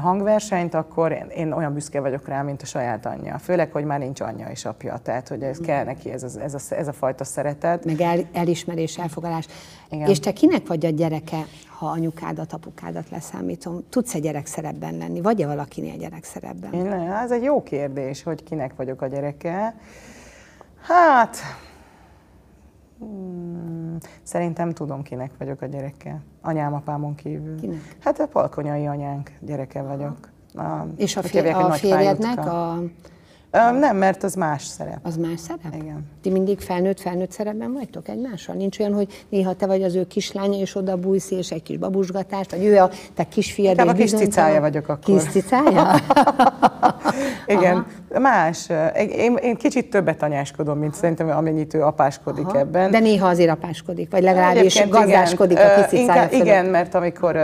[0.00, 3.38] hangversenyt, akkor én, olyan büszke vagyok rá, mint a saját anyja.
[3.38, 6.54] Főleg, hogy már nincs anyja és apja, tehát hogy ez kell neki ez a, ez
[6.54, 7.84] a, ez a fajta szeretet.
[7.84, 9.46] Meg el, elismerés, elfogadás.
[9.90, 10.08] Igen.
[10.08, 11.44] És te kinek vagy a gyereke,
[11.78, 13.84] ha anyukádat, apukádat leszámítom?
[13.88, 15.20] Tudsz-e gyerekszerepben lenni?
[15.20, 16.72] Vagy-e valakinél gyerekszerepben?
[16.72, 19.74] Én, ez egy jó kérdés, hogy kinek vagyok a gyereke.
[20.82, 21.36] Hát,
[22.98, 23.96] Hmm.
[24.22, 26.20] Szerintem tudom, kinek vagyok a gyereke.
[26.40, 27.60] Anyám, apámon kívül.
[27.60, 27.96] Kinek?
[27.98, 30.28] Hát a palkonyai anyánk gyereke vagyok.
[30.54, 32.82] A, És a, fér, a férjednek a,
[33.54, 34.98] Ö, Nem, mert az más szerep.
[35.02, 35.74] az más szerep?
[35.82, 36.06] Igen.
[36.22, 38.54] Ti mindig felnőtt-felnőtt szerepben vagytok egymással?
[38.54, 41.76] Nincs olyan, hogy néha te vagy az ő kislánya, és oda bújsz, és egy kis
[41.76, 44.98] babusgatást, vagy ő a te kisfiad, Inkább a kis cicája vagyok akkor.
[45.18, 45.94] Kis cicája?
[47.46, 47.86] Igen,
[48.20, 48.68] más.
[48.96, 52.58] Én, én kicsit többet anyáskodom, mint szerintem amennyit ő apáskodik Aha.
[52.58, 52.90] ebben.
[52.90, 55.70] De néha azért apáskodik, vagy legalábbis Egyébként gazdálskodik igen.
[55.70, 56.44] a kis cicája inkább- fölött.
[56.46, 57.36] Igen, mert amikor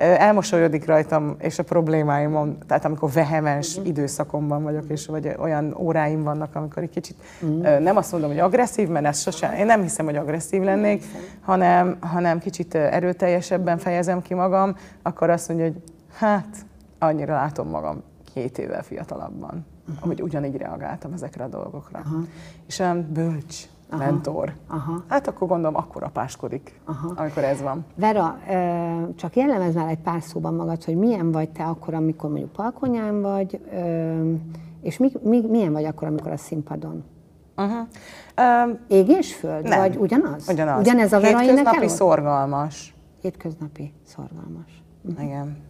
[0.00, 3.86] elmosolyodik rajtam, és a problémáimon, tehát amikor vehemens Mhm.
[3.86, 7.64] időszakomban vagyok, és vagy olyan óráim vannak, amikor egy kicsit, Mhm.
[7.64, 11.04] ö, nem azt mondom, hogy agresszív, mert ez sosem, én nem hiszem, hogy agresszív lennék,
[11.40, 15.82] hanem, hanem kicsit erőteljesebben fejezem ki magam, akkor azt mondja, hogy
[16.16, 16.56] hát,
[16.98, 18.02] annyira látom magam
[18.34, 19.96] két évvel fiatalabban, Mhm.
[20.08, 22.00] hogy ugyanígy reagáltam ezekre a dolgokra.
[22.66, 23.56] És olyan bölcs,
[23.98, 24.52] mentor.
[24.68, 25.04] Aha.
[25.08, 26.80] Hát akkor gondolom, akkor apáskodik,
[27.14, 27.84] amikor ez van.
[27.94, 28.38] Vera,
[29.16, 33.20] csak jellemez már egy pár szóban magad, hogy milyen vagy te akkor, amikor mondjuk palkonyán
[33.20, 33.60] vagy,
[34.82, 37.04] és mi, mi, milyen vagy akkor, amikor a színpadon?
[37.56, 37.86] Uh-huh.
[38.66, 39.68] Um, Ég és föld?
[39.68, 39.78] nem.
[39.78, 40.48] Vagy ugyanaz?
[40.48, 40.80] Ugyanaz.
[40.80, 42.94] Ugyanez a Vera Hétköznapi szorgalmas.
[43.20, 44.82] Hétköznapi, szorgalmas.
[45.18, 45.68] Igen.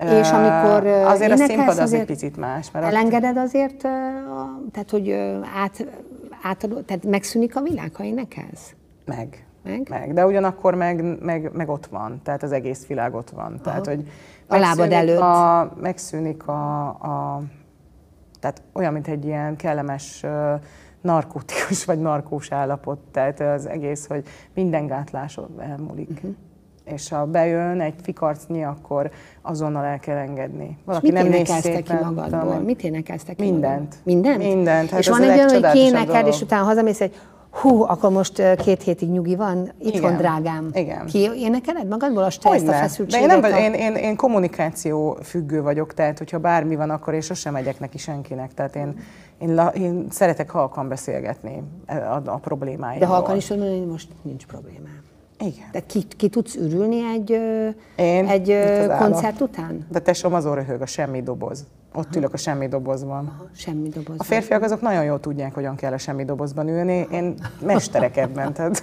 [0.00, 2.70] És amikor Azért a színpad az egy picit más.
[2.70, 5.10] Mert Elengeded azért, a, tehát hogy
[5.62, 5.86] át,
[6.44, 8.74] átadod, tehát megszűnik a világ, ha énekelsz?
[9.04, 9.46] Meg.
[9.62, 9.86] Meg?
[9.90, 10.12] meg.
[10.12, 13.60] De ugyanakkor meg, meg, meg ott van, tehát az egész világ ott van.
[13.62, 14.08] Tehát, hogy
[14.46, 15.20] A lábad előtt.
[15.20, 17.42] A, megszűnik a, a,
[18.40, 20.24] tehát olyan, mint egy ilyen kellemes
[21.00, 22.98] narkotikus vagy narkós állapot.
[22.98, 26.10] Tehát az egész, hogy minden gátlásod elmúlik.
[26.10, 26.34] Uh-huh.
[26.84, 29.10] És ha bejön egy fikarcnyi, akkor
[29.42, 30.66] azonnal el kell engedni.
[30.78, 32.28] És Valaki mit nem énekelsz ki magadból?
[32.28, 33.94] talán- Mit énekelsz ki Mindent.
[34.02, 34.38] Mindent?
[34.38, 34.90] Mindent.
[34.90, 37.14] Hát és van egy olyan, hogy kiénekel, és utána hazamész, hogy
[37.50, 40.16] hú, akkor most két hétig nyugi van, itthon Igen.
[40.16, 40.68] drágám.
[40.72, 41.06] Igen.
[41.06, 42.72] Ki énekeled magadból a stresszt, a Hogyne.
[42.72, 43.30] De feszültséget?
[43.30, 43.58] én, nem, a...
[43.58, 47.98] én, én, én kommunikáció függő vagyok, tehát hogyha bármi van, akkor én sosem megyek neki
[47.98, 48.54] senkinek.
[48.54, 48.98] Tehát én,
[49.38, 53.08] én, la, én szeretek halkan beszélgetni a, a, a problémáimról.
[53.08, 55.02] De halkan is mondani, hogy most nincs problémám.
[55.38, 55.68] Igen.
[55.72, 57.30] De ki, ki tudsz ürülni egy,
[57.96, 58.26] Én?
[58.26, 58.98] egy az állat.
[58.98, 59.86] koncert után?
[59.90, 61.64] De tesóm azon röhög a semmi doboz.
[61.96, 63.48] Ott ülök a semmi dobozban.
[63.56, 64.16] Semmi doboz.
[64.18, 67.06] A férfiak azok nagyon jól tudják, hogyan kell a semmi dobozban ülni.
[67.10, 68.52] Én mesterek ebben.
[68.54, 68.82] Tehát,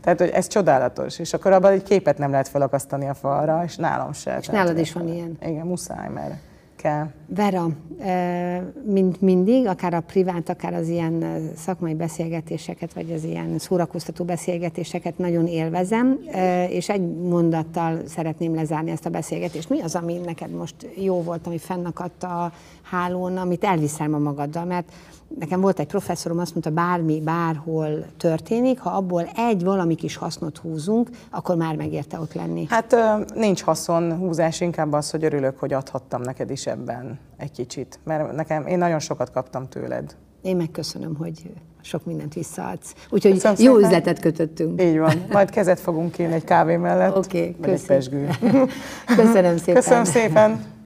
[0.00, 1.18] tehát, hogy ez csodálatos.
[1.18, 4.36] És akkor abban egy képet nem lehet felakasztani a falra, és nálam se.
[4.40, 5.38] És nálad is van ilyen?
[5.42, 6.34] Igen, muszáj, mert
[6.80, 7.10] kell.
[7.26, 7.68] Vera,
[7.98, 13.58] eh, mint mindig, akár a privát, akár az ilyen eh, szakmai beszélgetéseket, vagy az ilyen
[13.58, 19.68] szórakoztató beszélgetéseket nagyon élvezem, eh, és egy mondattal szeretném lezárni ezt a beszélgetést.
[19.68, 22.52] Mi az, ami neked most jó volt, ami fennakadt a
[22.82, 24.64] hálón, amit elviszel ma magaddal?
[24.64, 24.92] Mert
[25.38, 30.58] nekem volt egy professzorom, azt mondta, bármi, bárhol történik, ha abból egy valami kis hasznot
[30.58, 32.66] húzunk, akkor már megérte ott lenni.
[32.68, 32.96] Hát
[33.34, 38.00] nincs haszonhúzás, inkább az, hogy örülök, hogy adhattam neked is ebben egy kicsit.
[38.04, 40.16] Mert nekem, én nagyon sokat kaptam tőled.
[40.42, 41.50] Én megköszönöm, hogy
[41.82, 42.94] sok mindent visszaadsz.
[43.10, 43.88] Úgyhogy Köszönöm jó szépen.
[43.88, 44.82] üzletet kötöttünk.
[44.82, 45.24] Így van.
[45.30, 47.16] Majd kezet fogunk kérni egy kávé mellett.
[47.16, 47.86] Oké, köszi.
[47.86, 48.28] pesgő.
[49.16, 49.74] Köszönöm szépen.
[49.74, 50.79] Köszönöm szépen.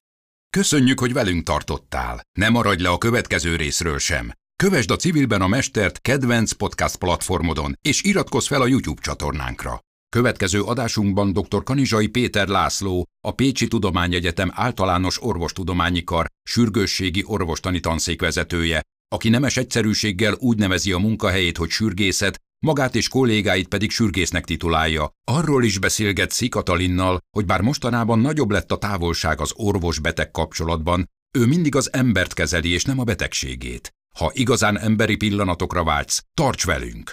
[0.55, 2.21] Köszönjük, hogy velünk tartottál.
[2.39, 4.33] Ne maradj le a következő részről sem.
[4.57, 9.81] Kövesd a Civilben a Mestert kedvenc podcast platformodon, és iratkozz fel a YouTube csatornánkra.
[10.09, 11.63] Következő adásunkban dr.
[11.63, 19.57] Kanizsai Péter László, a Pécsi Tudományegyetem általános orvostudományi kar sürgősségi orvostani tanszék vezetője, aki nemes
[19.57, 25.11] egyszerűséggel úgy nevezi a munkahelyét, hogy sürgészet, magát és kollégáit pedig sürgésznek titulálja.
[25.25, 31.11] Arról is beszélget Szi Katalinnal, hogy bár mostanában nagyobb lett a távolság az orvos-beteg kapcsolatban,
[31.39, 33.91] ő mindig az embert kezeli és nem a betegségét.
[34.19, 37.13] Ha igazán emberi pillanatokra vágysz, tarts velünk!